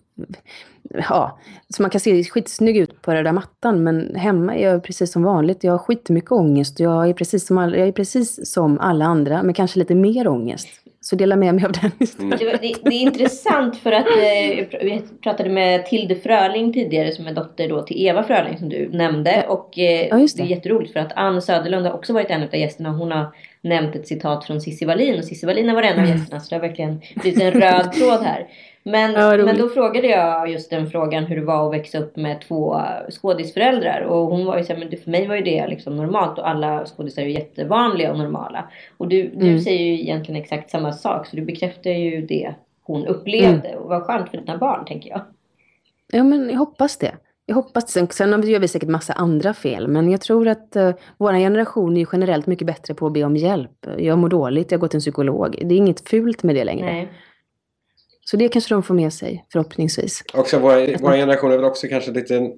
ja, 1.10 1.40
så 1.70 1.82
man 1.82 1.92
kan 1.92 2.02
se 2.02 2.24
skitsnygg 2.24 2.78
ut 2.78 3.02
på 3.02 3.14
röda 3.14 3.34
mattan 3.34 3.84
men 3.84 4.16
hemma 4.16 4.56
är 4.56 4.72
jag 4.72 4.84
precis 4.84 5.12
som 5.12 5.24
vanligt. 5.24 5.64
Jag 5.64 5.72
har 5.72 5.80
skitmycket 5.80 6.32
ångest 6.32 6.80
och 6.80 6.86
jag 6.86 7.10
är 7.10 7.14
precis 7.14 7.48
som 7.48 7.58
alla, 7.58 7.78
jag 7.78 7.88
är 7.88 7.92
precis 7.92 8.52
som 8.52 8.80
alla 8.80 9.06
andra 9.06 9.44
men 9.44 9.54
kanske 9.54 9.80
lite 9.80 9.96
mer 9.96 10.28
ångest. 10.28 10.68
Så 11.04 11.16
dela 11.16 11.36
med 11.36 11.56
mig 11.56 11.66
av 11.66 11.72
den 11.72 11.92
istället. 12.00 12.40
Det, 12.40 12.46
det, 12.46 12.76
det 12.84 12.96
är 12.96 13.02
intressant 13.02 13.78
för 13.78 13.92
att 13.92 14.08
eh, 14.08 14.80
vi 14.82 15.02
pratade 15.24 15.50
med 15.50 15.86
Tilde 15.86 16.16
Fröling 16.16 16.74
tidigare 16.74 17.12
som 17.12 17.28
är 17.28 17.34
dotter 17.34 17.70
då 17.70 17.82
till 17.82 18.08
Eva 18.08 18.24
Fröling 18.24 18.58
som 18.58 18.70
du 18.70 18.90
nämnde. 18.90 19.46
Och 19.48 19.80
eh, 19.80 20.08
ja, 20.08 20.16
det. 20.16 20.38
det. 20.38 20.44
är 20.44 20.48
jätteroligt 20.48 20.94
för 20.94 21.00
att 21.00 21.12
Ann 21.16 21.42
Söderlund 21.42 21.86
har 21.86 21.94
också 21.94 22.14
varit 22.14 22.30
en 22.30 22.44
av 22.44 22.56
gästerna. 22.56 22.90
Hon 22.90 23.12
har 23.12 23.36
nämnt 23.62 23.96
ett 23.96 24.08
citat 24.08 24.46
från 24.46 24.62
Cissi 24.62 24.86
Wallin 24.86 25.18
och 25.20 25.26
Cissi 25.26 25.46
Wallin 25.46 25.68
har 25.68 25.76
varit 25.76 25.92
en 25.92 26.00
av 26.00 26.06
mm. 26.06 26.18
gästerna 26.18 26.40
så 26.40 26.50
det 26.50 26.56
har 26.56 26.68
verkligen 26.68 27.02
blivit 27.16 27.42
en 27.42 27.52
röd 27.52 27.94
tråd 27.94 28.22
här. 28.22 28.48
Men, 28.86 29.12
ja, 29.12 29.38
men 29.38 29.58
då 29.58 29.70
frågade 29.70 30.08
jag 30.08 30.50
just 30.50 30.70
den 30.70 30.90
frågan 30.90 31.24
hur 31.24 31.36
det 31.36 31.46
var 31.46 31.68
att 31.68 31.74
växa 31.74 32.00
upp 32.00 32.16
med 32.16 32.42
två 32.42 32.82
skådisföräldrar. 33.10 34.02
Och 34.02 34.28
hon 34.28 34.46
var 34.46 34.58
ju 34.58 34.64
såhär, 34.64 34.80
men 34.80 34.98
för 34.98 35.12
mig 35.12 35.28
var 35.28 35.36
ju 35.36 35.42
det 35.42 35.68
liksom 35.68 35.96
normalt 35.96 36.40
och 36.40 36.50
alla 36.50 36.86
skådisar 36.86 37.22
är 37.22 37.26
ju 37.26 37.32
jättevanliga 37.32 38.12
och 38.12 38.18
normala. 38.18 38.70
Och 38.98 39.08
du, 39.08 39.22
mm. 39.22 39.40
du 39.40 39.60
säger 39.60 39.86
ju 39.86 40.02
egentligen 40.02 40.42
exakt 40.42 40.70
samma 40.70 40.94
sak 40.94 41.28
så 41.28 41.36
du 41.36 41.42
bekräftar 41.42 41.90
ju 41.90 42.22
det 42.22 42.54
hon 42.84 43.06
upplevde. 43.08 43.68
Mm. 43.68 43.80
Och 43.80 43.90
vad 43.90 44.04
skönt 44.04 44.30
för 44.30 44.38
dina 44.38 44.58
barn 44.58 44.86
tänker 44.86 45.10
jag. 45.10 45.22
Ja 46.12 46.24
men 46.24 46.50
jag 46.50 46.58
hoppas 46.58 46.98
det. 46.98 47.12
Jag 47.46 47.56
hoppas 47.56 47.92
Sen, 47.92 48.08
sen 48.08 48.48
gör 48.48 48.60
vi 48.60 48.68
säkert 48.68 48.90
massa 48.90 49.14
andra 49.14 49.54
fel, 49.54 49.88
men 49.88 50.12
jag 50.12 50.22
tror 50.22 50.48
att 50.48 50.76
uh, 50.76 50.92
vår 51.18 51.34
generation 51.34 51.98
är 51.98 52.08
generellt 52.12 52.48
mycket 52.48 52.68
bättre 52.68 52.94
på 52.94 53.08
att 53.08 53.14
be 53.14 53.24
om 53.24 53.36
hjälp. 53.36 53.88
Jag 53.98 54.18
mår 54.18 54.30
dåligt, 54.30 54.72
jag 54.72 54.82
går 54.82 54.88
till 54.88 54.98
en 54.98 55.02
psykolog. 55.02 55.60
Det 55.62 55.76
är 55.76 55.78
inget 55.78 56.10
fult 56.10 56.44
med 56.44 56.56
det 56.56 56.64
längre. 56.64 56.86
Nej. 56.86 57.10
Så 58.26 58.38
det 58.38 58.50
kanske 58.50 58.74
de 58.74 58.84
får 58.84 58.94
med 58.94 59.14
sig 59.14 59.46
förhoppningsvis. 59.52 60.24
Också 60.34 60.60
vår, 60.60 61.02
vår 61.02 61.12
generation 61.12 61.52
är 61.52 61.56
väl 61.56 61.66
också 61.66 61.88
kanske 61.88 62.12
lite 62.12 62.52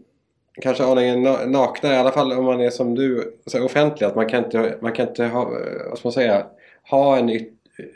kanske 0.62 0.84
aningen 0.84 1.21
nakna 1.51 1.93
i 1.93 1.97
alla 1.97 2.12
fall 2.12 2.34
om 2.34 2.45
man 2.45 2.62
är 2.62 2.69
som 2.69 2.95
du 2.95 3.38
så 3.45 3.65
offentlig. 3.65 4.08
Att 4.08 4.15
man 4.15 4.30
kan 4.30 4.43
inte, 4.43 4.78
man 4.82 4.91
kan 4.91 5.08
inte 5.08 5.25
ha, 5.25 5.45
vad 5.89 5.97
ska 5.97 6.08
man 6.08 6.13
säga, 6.13 6.45
ha 6.89 7.17
en 7.17 7.39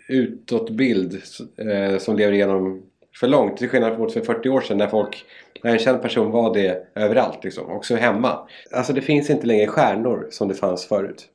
utåtbild 0.08 1.22
eh, 1.58 1.98
som 1.98 2.16
lever 2.16 2.34
igenom 2.34 2.84
för 3.20 3.28
långt. 3.28 3.58
Till 3.58 3.70
skillnad 3.70 4.00
mot 4.00 4.14
för 4.14 4.22
40 4.22 4.50
år 4.50 4.62
sedan 4.62 4.78
när 4.78 4.88
folk, 4.88 5.26
när 5.64 5.72
en 5.72 5.80
känd 5.80 6.02
person 6.02 6.32
var 6.32 6.54
det 6.54 6.88
överallt 6.96 7.44
liksom. 7.44 7.72
Också 7.72 7.96
hemma. 7.96 8.48
Alltså 8.72 8.94
det 8.94 9.02
finns 9.02 9.30
inte 9.30 9.48
längre 9.48 9.68
stjärnor 9.68 10.28
som 10.32 10.48
det 10.48 10.54
fanns 10.54 10.86
förut. 10.86 11.26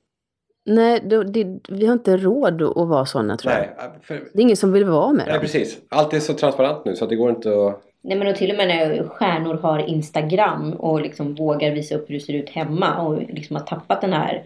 Nej, 0.64 1.00
det, 1.05 1.24
det, 1.24 1.59
vi 1.68 1.87
har 1.87 1.92
inte 1.92 2.16
råd 2.16 2.62
att 2.62 2.88
vara 2.88 3.07
sådana 3.07 3.37
tror 3.37 3.53
Nej, 3.53 3.70
jag. 3.77 3.90
För... 4.03 4.14
Det 4.14 4.38
är 4.38 4.42
ingen 4.42 4.57
som 4.57 4.72
vill 4.72 4.85
vara 4.85 5.12
med 5.12 5.27
dem. 5.27 5.33
Nej, 5.33 5.40
precis. 5.40 5.79
Allt 5.88 6.14
är 6.14 6.20
så 6.20 6.35
transparent 6.35 6.85
nu 6.85 6.96
så 6.96 7.05
att 7.05 7.11
det 7.11 7.16
går 7.16 7.31
inte 7.31 7.48
att... 7.48 7.83
Nej 8.03 8.18
men 8.18 8.29
och 8.29 8.37
till 8.37 8.50
och 8.50 8.57
med 8.57 8.68
när 8.68 9.09
stjärnor 9.09 9.55
har 9.55 9.79
Instagram 9.79 10.72
och 10.72 11.00
liksom 11.00 11.35
vågar 11.35 11.70
visa 11.70 11.94
upp 11.94 12.11
hur 12.11 12.14
det 12.14 12.20
ser 12.20 12.33
ut 12.33 12.50
hemma 12.50 13.03
och 13.03 13.22
liksom 13.29 13.57
har 13.57 13.62
tappat 13.62 14.00
den 14.00 14.12
här 14.12 14.44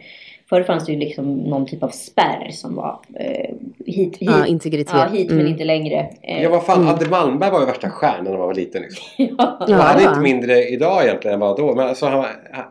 Förr 0.48 0.62
fanns 0.62 0.86
det 0.86 0.92
ju 0.92 0.98
liksom 0.98 1.36
någon 1.36 1.66
typ 1.66 1.82
av 1.82 1.88
spärr 1.88 2.50
som 2.52 2.74
var 2.74 3.00
eh, 3.14 3.54
hit, 3.86 4.16
hit, 4.16 4.30
ja, 4.30 4.46
integritet. 4.46 4.94
Ja, 4.94 5.06
hit 5.06 5.28
men 5.28 5.40
mm. 5.40 5.52
inte 5.52 5.64
längre. 5.64 6.10
Eh. 6.22 6.42
Ja, 6.42 6.50
vad 6.50 6.66
fan. 6.66 6.80
Mm. 6.80 6.94
Adde 6.94 7.08
Malmberg 7.08 7.50
var 7.50 7.60
ju 7.60 7.66
värsta 7.66 7.90
stjärnan 7.90 8.24
när 8.24 8.38
man 8.38 8.46
var 8.46 8.54
liten. 8.54 8.82
Liksom. 8.82 9.04
ja. 9.66 9.76
Han 9.76 10.00
är 10.00 10.08
inte 10.08 10.20
mindre 10.20 10.68
idag 10.68 11.04
egentligen 11.04 11.34
än 11.34 11.40
vad 11.40 11.56
då. 11.56 11.74
Men 11.74 11.88
alltså, 11.88 12.06
han, 12.06 12.24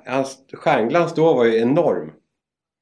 hans 0.05 0.37
stjärnglans 0.53 1.13
då 1.13 1.33
var 1.33 1.45
ju 1.45 1.59
enorm. 1.59 2.11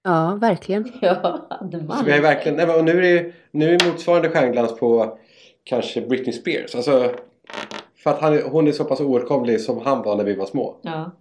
Ja, 0.05 0.37
verkligen. 0.41 0.91
Ja, 1.01 1.47
hade 1.49 1.83
man. 1.83 1.97
Så 1.97 2.05
vi 2.05 2.11
är 2.11 2.21
verkligen, 2.21 2.57
nej, 2.57 2.69
och 2.69 2.83
nu 2.85 2.91
är 2.91 3.01
det 3.01 3.31
nu 3.51 3.73
är 3.75 3.91
motsvarande 3.91 4.29
stjärnglans 4.29 4.79
på 4.79 5.17
kanske 5.63 6.01
Britney 6.01 6.33
Spears. 6.33 6.75
Alltså, 6.75 7.11
för 8.03 8.09
att 8.09 8.21
han, 8.21 8.41
hon 8.51 8.67
är 8.67 8.71
så 8.71 8.83
pass 8.83 9.01
oåtkomlig 9.01 9.61
som 9.61 9.81
han 9.85 10.01
var 10.01 10.15
när 10.15 10.23
vi 10.23 10.35
var 10.35 10.45
små. 10.45 10.77
Ja. 10.81 11.11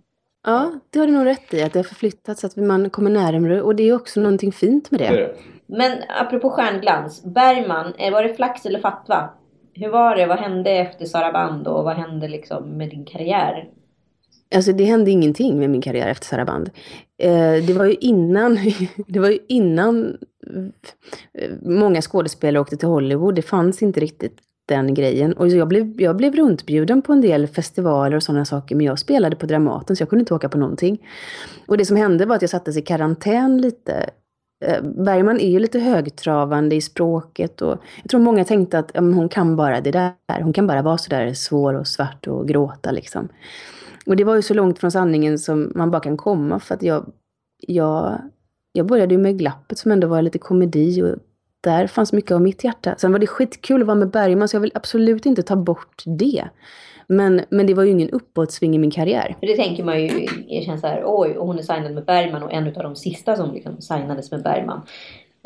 Ja, 0.46 0.72
det 0.90 0.98
har 0.98 1.06
du 1.06 1.12
nog 1.12 1.26
rätt 1.26 1.54
i. 1.54 1.62
Att 1.62 1.72
det 1.72 1.78
har 1.78 1.84
förflyttats, 1.84 2.40
så 2.40 2.46
att 2.46 2.56
man 2.56 2.90
kommer 2.90 3.10
närmare. 3.10 3.62
Och 3.62 3.76
det 3.76 3.88
är 3.88 3.94
också 3.94 4.20
någonting 4.20 4.52
fint 4.52 4.90
med 4.90 5.00
det. 5.00 5.08
Det 5.08 5.16
det. 5.16 5.34
Men 5.66 5.98
apropå 6.20 6.50
stjärnglans. 6.50 7.24
Bergman, 7.24 7.94
eh, 7.98 8.12
var 8.12 8.22
det 8.22 8.34
flax 8.34 8.66
eller 8.66 8.78
fatwa? 8.78 9.30
Hur 9.74 9.88
var 9.88 10.16
det? 10.16 10.26
Vad 10.26 10.38
hände 10.38 10.70
efter 10.70 11.04
Sara 11.04 11.32
Band 11.32 11.66
och 11.66 11.84
vad 11.84 11.96
hände 11.96 12.28
liksom 12.28 12.68
med 12.78 12.90
din 12.90 13.04
karriär? 13.04 13.68
Alltså 14.54 14.72
det 14.72 14.84
hände 14.84 15.10
ingenting 15.10 15.58
med 15.58 15.70
min 15.70 15.82
karriär 15.82 16.08
efter 16.08 16.26
Saraband. 16.26 16.70
Eh, 17.18 17.64
det 17.66 17.72
var 17.72 17.84
ju 17.84 17.94
innan, 17.94 18.58
det 19.06 19.20
var 19.20 19.28
ju 19.28 19.38
innan 19.48 20.16
eh, 21.38 21.50
många 21.62 22.02
skådespelare 22.02 22.60
åkte 22.60 22.76
till 22.76 22.88
Hollywood. 22.88 23.34
Det 23.34 23.42
fanns 23.42 23.82
inte 23.82 24.00
riktigt 24.00 24.38
den 24.68 24.94
grejen. 24.94 25.32
Och 25.32 25.48
jag 25.48 25.68
blev, 25.68 26.00
jag 26.00 26.16
blev 26.16 26.34
runtbjuden 26.34 27.02
på 27.02 27.12
en 27.12 27.20
del 27.20 27.46
festivaler 27.46 28.16
och 28.16 28.22
sådana 28.22 28.44
saker. 28.44 28.76
Men 28.76 28.86
jag 28.86 28.98
spelade 28.98 29.36
på 29.36 29.46
Dramaten 29.46 29.96
så 29.96 30.02
jag 30.02 30.08
kunde 30.08 30.20
inte 30.20 30.34
åka 30.34 30.48
på 30.48 30.58
någonting. 30.58 31.08
Och 31.66 31.78
det 31.78 31.84
som 31.84 31.96
hände 31.96 32.26
var 32.26 32.36
att 32.36 32.42
jag 32.42 32.50
sattes 32.50 32.76
i 32.76 32.82
karantän 32.82 33.60
lite. 33.60 34.10
Eh, 34.64 34.82
Bergman 34.82 35.40
är 35.40 35.50
ju 35.50 35.58
lite 35.58 35.78
högtravande 35.78 36.74
i 36.76 36.80
språket 36.80 37.62
och 37.62 37.78
jag 38.02 38.10
tror 38.10 38.20
många 38.20 38.44
tänkte 38.44 38.78
att 38.78 38.90
ja, 38.94 39.00
hon 39.00 39.28
kan 39.28 39.56
bara 39.56 39.80
det 39.80 39.90
där. 39.90 40.42
Hon 40.42 40.52
kan 40.52 40.66
bara 40.66 40.82
vara 40.82 40.98
sådär 40.98 41.34
svår 41.34 41.74
och 41.74 41.86
svart 41.86 42.26
och 42.26 42.48
gråta 42.48 42.90
liksom. 42.90 43.28
Och 44.06 44.16
det 44.16 44.24
var 44.24 44.36
ju 44.36 44.42
så 44.42 44.54
långt 44.54 44.78
från 44.78 44.90
sanningen 44.90 45.38
som 45.38 45.72
man 45.74 45.90
bara 45.90 46.02
kan 46.02 46.16
komma 46.16 46.60
för 46.60 46.74
att 46.74 46.82
jag, 46.82 47.12
jag, 47.66 48.18
jag 48.72 48.86
började 48.86 49.14
ju 49.14 49.20
med 49.20 49.38
Glappet 49.38 49.78
som 49.78 49.92
ändå 49.92 50.06
var 50.06 50.22
lite 50.22 50.38
komedi 50.38 51.02
och 51.02 51.18
där 51.60 51.86
fanns 51.86 52.12
mycket 52.12 52.32
av 52.32 52.42
mitt 52.42 52.64
hjärta. 52.64 52.94
Sen 52.98 53.12
var 53.12 53.18
det 53.18 53.26
skitkul 53.26 53.80
att 53.80 53.86
vara 53.86 53.98
med 53.98 54.10
Bergman 54.10 54.48
så 54.48 54.56
jag 54.56 54.60
vill 54.60 54.72
absolut 54.74 55.26
inte 55.26 55.42
ta 55.42 55.56
bort 55.56 56.02
det. 56.06 56.44
Men, 57.06 57.40
men 57.48 57.66
det 57.66 57.74
var 57.74 57.82
ju 57.82 57.90
ingen 57.90 58.10
uppåtsving 58.10 58.74
i 58.74 58.78
min 58.78 58.90
karriär. 58.90 59.36
För 59.40 59.46
det 59.46 59.56
tänker 59.56 59.84
man 59.84 60.02
ju, 60.02 60.26
det 60.48 60.64
känns 60.64 60.80
så 60.80 60.86
här, 60.86 61.02
oj, 61.06 61.36
och 61.38 61.46
hon 61.46 61.58
är 61.58 61.62
signad 61.62 61.94
med 61.94 62.04
Bergman 62.04 62.42
och 62.42 62.52
en 62.52 62.66
av 62.66 62.82
de 62.82 62.96
sista 62.96 63.36
som 63.36 63.54
liksom 63.54 63.80
signades 63.80 64.30
med 64.30 64.42
Bergman. 64.42 64.80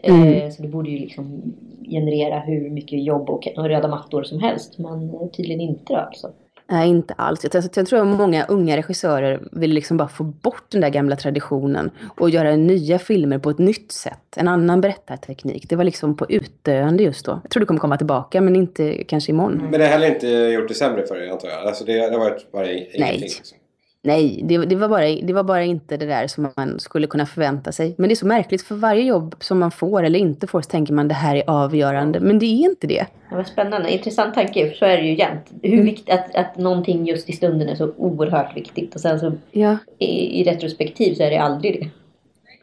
Mm. 0.03 0.33
Eh, 0.33 0.51
så 0.51 0.63
det 0.63 0.69
borde 0.69 0.91
ju 0.91 0.99
liksom 0.99 1.43
generera 1.91 2.41
hur 2.41 2.71
mycket 2.71 3.05
jobb 3.05 3.31
och, 3.31 3.49
och 3.57 3.65
röda 3.65 3.89
mattor 3.89 4.23
som 4.23 4.41
helst. 4.41 4.79
Men 4.79 5.11
eh, 5.11 5.29
tydligen 5.37 5.61
inte 5.61 5.93
då 5.93 5.99
alltså. 5.99 6.31
Nej, 6.71 6.89
inte 6.89 7.15
alls. 7.15 7.45
Jag, 7.53 7.65
jag 7.75 7.87
tror 7.87 8.01
att 8.01 8.07
många 8.07 8.45
unga 8.45 8.77
regissörer 8.77 9.41
vill 9.53 9.71
liksom 9.71 9.97
bara 9.97 10.09
få 10.09 10.25
bort 10.25 10.65
den 10.69 10.81
där 10.81 10.89
gamla 10.89 11.17
traditionen 11.17 11.91
och 12.17 12.31
göra 12.31 12.57
nya 12.57 12.99
filmer 12.99 13.39
på 13.39 13.51
ett 13.51 13.59
nytt 13.59 13.93
sätt. 13.93 14.37
En 14.37 14.49
annan 14.49 14.81
berättarteknik. 14.81 15.69
Det 15.69 15.77
var 15.77 15.85
liksom 15.85 16.17
på 16.17 16.27
utdöende 16.29 17.03
just 17.03 17.27
då. 17.27 17.41
Jag 17.43 17.51
tror 17.51 17.61
det 17.61 17.67
kommer 17.67 17.81
komma 17.81 17.97
tillbaka, 17.97 18.41
men 18.41 18.57
inte 18.57 19.05
kanske 19.05 19.33
imorgon. 19.33 19.59
Men 19.71 19.81
det 19.81 19.87
har 19.87 19.93
heller 19.93 20.15
inte 20.15 20.29
gjort 20.29 20.69
det 20.69 20.75
sämre 20.75 21.07
för 21.07 21.15
dig 21.15 21.31
antar 21.31 21.49
jag? 21.49 21.67
Alltså 21.67 21.85
det, 21.85 21.93
det 21.93 22.13
har 22.13 22.19
varit 22.19 22.53
bara 22.53 22.73
ingenting? 22.73 23.01
Nej. 23.01 23.19
Liksom. 23.19 23.59
Nej, 24.05 24.41
det, 24.45 24.59
det, 24.59 24.77
var 24.77 24.89
bara, 24.89 25.07
det 25.09 25.33
var 25.33 25.43
bara 25.45 25.65
inte 25.65 25.97
det 25.97 26.07
där 26.07 26.27
som 26.27 26.49
man 26.57 26.81
skulle 26.81 27.07
kunna 27.07 27.27
förvänta 27.27 27.73
sig. 27.73 27.95
Men 27.99 28.09
det 28.09 28.13
är 28.13 28.17
så 28.17 28.27
märkligt, 28.27 28.63
för 28.63 28.75
varje 28.75 29.03
jobb 29.03 29.35
som 29.41 29.59
man 29.59 29.71
får 29.71 30.03
eller 30.03 30.19
inte 30.19 30.47
får 30.47 30.61
så 30.63 30.71
tänker 30.71 30.93
man 30.95 31.09
det 31.09 31.15
här 31.15 31.37
är 31.37 31.43
avgörande. 31.47 32.21
Men 32.21 32.39
det 32.39 32.47
är 32.47 32.71
inte 32.71 32.87
det. 32.87 33.07
Ja, 33.31 33.37
vad 33.37 33.47
spännande. 33.47 33.93
Intressant 33.93 34.35
tanke. 34.35 34.69
För 34.69 34.77
så 34.77 34.85
är 34.85 34.97
det 34.97 35.03
ju 35.03 35.19
jämt. 35.19 35.53
Hur 35.63 35.73
Mm. 35.73 35.85
viktigt 35.85 36.11
att, 36.15 36.35
att 36.37 36.57
någonting 36.59 37.07
just 37.07 37.29
i 37.29 37.33
stunden 37.33 37.69
är 37.69 37.75
så 37.75 37.93
oerhört 37.97 38.57
viktigt. 38.57 38.95
Och 38.95 39.01
sen 39.01 39.21
så 39.21 39.33
Ja. 39.51 39.77
i, 39.99 40.41
i 40.41 40.45
retrospektiv 40.45 41.15
så 41.15 41.23
är 41.23 41.31
det 41.31 41.39
aldrig 41.39 41.81
det. 41.81 41.89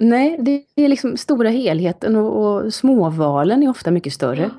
Nej, 0.06 0.38
det 0.40 0.84
är 0.84 0.88
liksom 0.88 1.18
stora 1.18 1.50
helheten 1.50 2.16
och, 2.16 2.46
och 2.66 2.74
småvalen 2.74 3.64
är 3.64 3.70
ofta 3.70 3.92
mycket 3.92 4.14
större. 4.14 4.50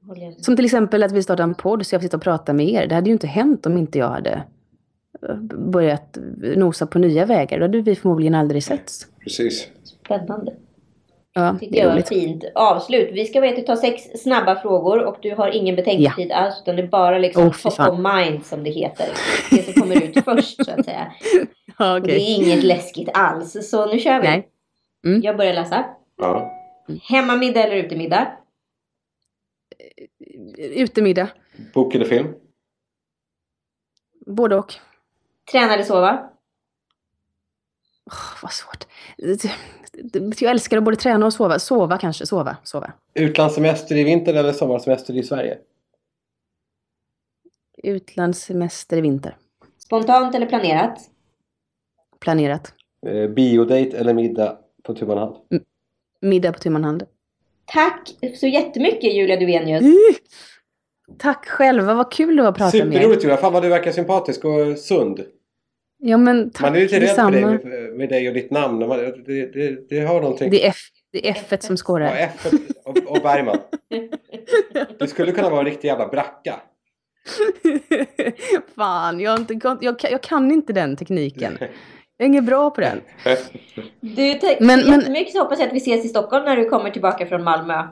Med. 0.00 0.34
Som 0.44 0.56
till 0.56 0.64
exempel 0.64 1.02
att 1.02 1.12
vi 1.12 1.22
startar 1.22 1.44
en 1.44 1.54
podd 1.54 1.86
så 1.86 1.94
jag 1.94 2.00
får 2.02 2.06
sitta 2.06 2.16
och 2.16 2.22
prata 2.22 2.52
med 2.52 2.68
er. 2.68 2.86
Det 2.86 2.94
hade 2.94 3.06
ju 3.06 3.12
inte 3.12 3.26
hänt 3.26 3.66
om 3.66 3.76
inte 3.78 3.98
jag 3.98 4.08
hade 4.08 4.42
börjat 5.72 6.18
nosa 6.56 6.86
på 6.86 6.98
nya 6.98 7.24
vägar. 7.26 7.58
Då 7.58 7.64
hade 7.64 7.80
vi 7.82 7.94
förmodligen 7.96 8.34
aldrig 8.34 8.64
setts. 8.64 9.06
Precis. 9.20 9.68
Spännande. 9.84 10.52
Ja, 11.34 11.56
tycker 11.60 11.72
det 11.72 11.78
är 11.78 11.82
jag 11.82 11.88
var 11.88 11.94
roligt. 11.94 12.08
fint 12.08 12.44
avslut. 12.54 13.10
Vi 13.12 13.24
ska 13.24 13.40
veta 13.40 13.62
ta 13.62 13.76
sex 13.76 14.02
snabba 14.22 14.56
frågor 14.62 15.04
och 15.04 15.16
du 15.22 15.34
har 15.34 15.48
ingen 15.50 15.76
betänketid 15.76 16.32
alls 16.32 16.60
utan 16.62 16.76
det 16.76 16.82
är 16.82 16.86
bara 16.88 17.18
liksom 17.18 17.52
fy 17.52 17.62
top 17.62 17.74
fan. 17.74 17.90
of 18.06 18.14
mind 18.16 18.46
som 18.46 18.64
det 18.64 18.70
heter. 18.70 19.06
Det 19.50 19.62
som 19.62 19.82
kommer 19.82 20.02
ut 20.04 20.18
först 20.24 20.64
så 20.64 20.70
att 20.70 20.84
säga. 20.84 21.12
Ja, 21.78 21.94
Och 21.94 22.02
det 22.02 22.12
är 22.20 22.34
inget 22.36 22.64
läskigt 22.64 23.08
alls. 23.14 23.70
Så 23.70 23.86
nu 23.92 23.98
kör 23.98 24.20
vi. 24.20 24.28
Nej. 24.28 24.48
Mm. 25.06 25.20
Jag 25.22 25.36
börjar 25.36 25.54
läsa. 25.54 25.84
Ja. 26.18 26.52
Hemmamiddag 27.02 27.62
eller 27.62 27.76
utemiddag? 27.76 28.32
Utemiddag. 30.58 31.28
Bok 31.74 31.94
eller 31.94 32.04
film? 32.04 32.26
Både 34.26 34.56
och. 34.56 34.74
Träna 35.52 35.74
eller 35.74 35.84
sova? 35.84 36.30
Åh, 38.10 38.42
vad 38.42 38.52
svårt. 38.52 38.86
Jag 40.40 40.50
älskar 40.50 40.76
att 40.78 40.84
både 40.84 40.96
träna 40.96 41.26
och 41.26 41.32
sova. 41.32 41.58
Sova 41.58 41.98
kanske. 41.98 42.26
Sova. 42.26 42.56
Sova. 42.62 42.92
Utlandssemester 43.14 43.96
i 43.96 44.04
vinter 44.04 44.34
eller 44.34 44.52
sommarsemester 44.52 45.16
i 45.16 45.22
Sverige? 45.22 45.58
Utlandssemester 47.82 48.96
i 48.96 49.00
vinter. 49.00 49.36
Spontant 49.78 50.34
eller 50.34 50.46
planerat? 50.46 50.98
Planerat. 52.20 52.74
Eh, 53.06 53.28
biodate 53.28 53.98
eller 53.98 54.14
middag 54.14 54.58
på 54.82 54.94
tu 54.94 55.06
hand? 55.06 55.36
Middag 56.20 56.52
på 56.52 56.58
tu 56.58 56.70
hand. 56.70 57.06
Tack 57.64 58.14
så 58.40 58.46
jättemycket 58.46 59.14
Julia 59.14 59.36
Duvenius. 59.36 59.84
Tack 61.18 61.46
själva. 61.46 61.94
Vad 61.94 62.12
kul 62.12 62.36
det 62.36 62.42
var 62.42 62.48
att 62.48 62.56
prata 62.56 62.76
med 62.76 62.86
er. 62.86 62.92
Superroligt 62.92 63.22
Julia! 63.22 63.36
Fan 63.36 63.52
vad 63.52 63.62
du 63.62 63.68
verkar 63.68 63.92
sympatisk 63.92 64.44
och 64.44 64.78
sund. 64.78 65.24
Ja, 66.04 66.16
men 66.16 66.50
tack 66.50 66.62
Man 66.62 66.76
är 66.76 66.80
lite 66.80 67.00
rädd 67.00 67.08
för 67.08 67.30
dig 67.30 67.44
med, 67.44 67.64
med 67.96 68.08
dig 68.08 68.28
och 68.28 68.34
ditt 68.34 68.50
namn. 68.50 68.78
Man, 68.88 68.98
det, 68.98 69.52
det, 69.52 69.88
det 69.88 70.00
har 70.00 70.20
någonting. 70.20 70.50
Det 70.50 70.64
är 70.66 70.68
F, 70.70 70.76
det 71.12 71.28
är 71.28 71.30
F 71.50 71.60
som 71.60 71.72
Ja, 71.72 71.76
skårar. 71.76 72.12
F 72.18 72.46
och, 72.84 72.96
och 73.10 73.18
Bergman. 73.22 73.58
Du 74.98 75.06
skulle 75.06 75.32
kunna 75.32 75.50
vara 75.50 75.60
en 75.60 75.66
riktig 75.66 75.88
jävla 75.88 76.08
bracka. 76.08 76.54
Fan, 78.76 79.20
jag, 79.20 79.38
inte, 79.40 79.54
jag, 79.80 79.98
kan- 79.98 80.10
jag 80.10 80.22
kan 80.22 80.52
inte 80.52 80.72
den 80.72 80.96
tekniken. 80.96 81.56
Jag 81.60 82.24
är 82.24 82.26
inget 82.26 82.44
bra 82.44 82.70
på 82.70 82.80
den. 82.80 83.00
Du, 84.00 84.34
tack 84.34 84.60
Men- 84.60 84.80
men- 84.80 85.00
jättemycket 85.00 85.32
så 85.32 85.38
hoppas 85.42 85.58
jag 85.58 85.68
att 85.68 85.74
vi 85.74 85.78
ses 85.78 86.04
i 86.04 86.08
Stockholm 86.08 86.44
när 86.44 86.56
du 86.56 86.68
kommer 86.68 86.90
tillbaka 86.90 87.26
från 87.26 87.42
Malmö. 87.44 87.82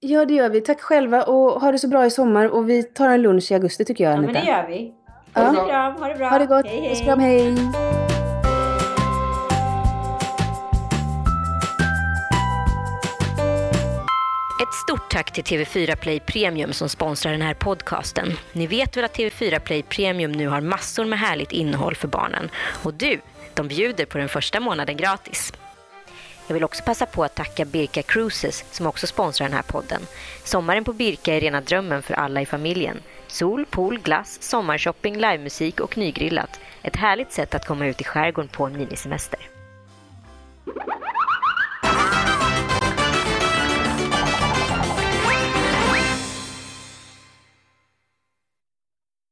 Ja, 0.00 0.24
det 0.24 0.34
gör 0.34 0.48
vi. 0.48 0.60
Tack 0.60 0.80
själva 0.80 1.22
och 1.22 1.60
ha 1.60 1.72
det 1.72 1.78
så 1.78 1.88
bra 1.88 2.06
i 2.06 2.10
sommar. 2.10 2.48
Och 2.48 2.70
vi 2.70 2.82
tar 2.82 3.08
en 3.08 3.22
lunch 3.22 3.50
i 3.52 3.54
augusti 3.54 3.84
tycker 3.84 4.04
jag, 4.04 4.12
Ja 4.16 4.20
men 4.20 4.32
det 4.32 4.44
gör 4.46 4.66
vi. 4.68 4.92
Puss 5.38 5.58
och 5.58 5.68
kram, 5.68 5.96
ha 5.96 6.08
det 6.08 6.14
bra. 6.14 6.28
Ha 6.28 6.38
det 6.38 6.46
gott. 6.46 6.66
Hej, 6.66 6.80
hej. 6.80 6.88
Puss 6.88 7.00
och 7.00 7.04
kram, 7.04 7.20
hej. 7.20 7.52
Ett 14.62 14.74
stort 14.74 15.10
tack 15.10 15.32
till 15.32 15.44
TV4 15.44 15.96
Play 15.96 16.20
Premium 16.20 16.72
som 16.72 16.88
sponsrar 16.88 17.32
den 17.32 17.42
här 17.42 17.54
podcasten. 17.54 18.32
Ni 18.52 18.66
vet 18.66 18.96
väl 18.96 19.04
att 19.04 19.16
TV4 19.16 19.58
Play 19.58 19.82
Premium 19.82 20.32
nu 20.32 20.48
har 20.48 20.60
massor 20.60 21.04
med 21.04 21.18
härligt 21.18 21.52
innehåll 21.52 21.94
för 21.94 22.08
barnen. 22.08 22.50
Och 22.82 22.94
du, 22.94 23.20
de 23.54 23.68
bjuder 23.68 24.06
på 24.06 24.18
den 24.18 24.28
första 24.28 24.60
månaden 24.60 24.96
gratis. 24.96 25.52
Jag 26.46 26.54
vill 26.54 26.64
också 26.64 26.82
passa 26.82 27.06
på 27.06 27.24
att 27.24 27.34
tacka 27.34 27.64
Birka 27.64 28.02
Cruises 28.02 28.64
som 28.70 28.86
också 28.86 29.06
sponsrar 29.06 29.48
den 29.48 29.56
här 29.56 29.62
podden. 29.62 30.02
Sommaren 30.44 30.84
på 30.84 30.92
Birka 30.92 31.34
är 31.34 31.40
rena 31.40 31.60
drömmen 31.60 32.02
för 32.02 32.14
alla 32.14 32.40
i 32.40 32.46
familjen. 32.46 33.00
Sol, 33.28 33.64
pool, 33.64 33.98
glass, 33.98 34.42
sommarshopping, 34.42 35.14
livemusik 35.16 35.80
och 35.80 35.98
nygrillat. 35.98 36.60
Ett 36.82 36.96
härligt 36.96 37.32
sätt 37.32 37.54
att 37.54 37.66
komma 37.66 37.86
ut 37.86 38.00
i 38.00 38.04
skärgården 38.04 38.48
på 38.48 38.66
en 38.66 38.72
minisemester. 38.72 39.40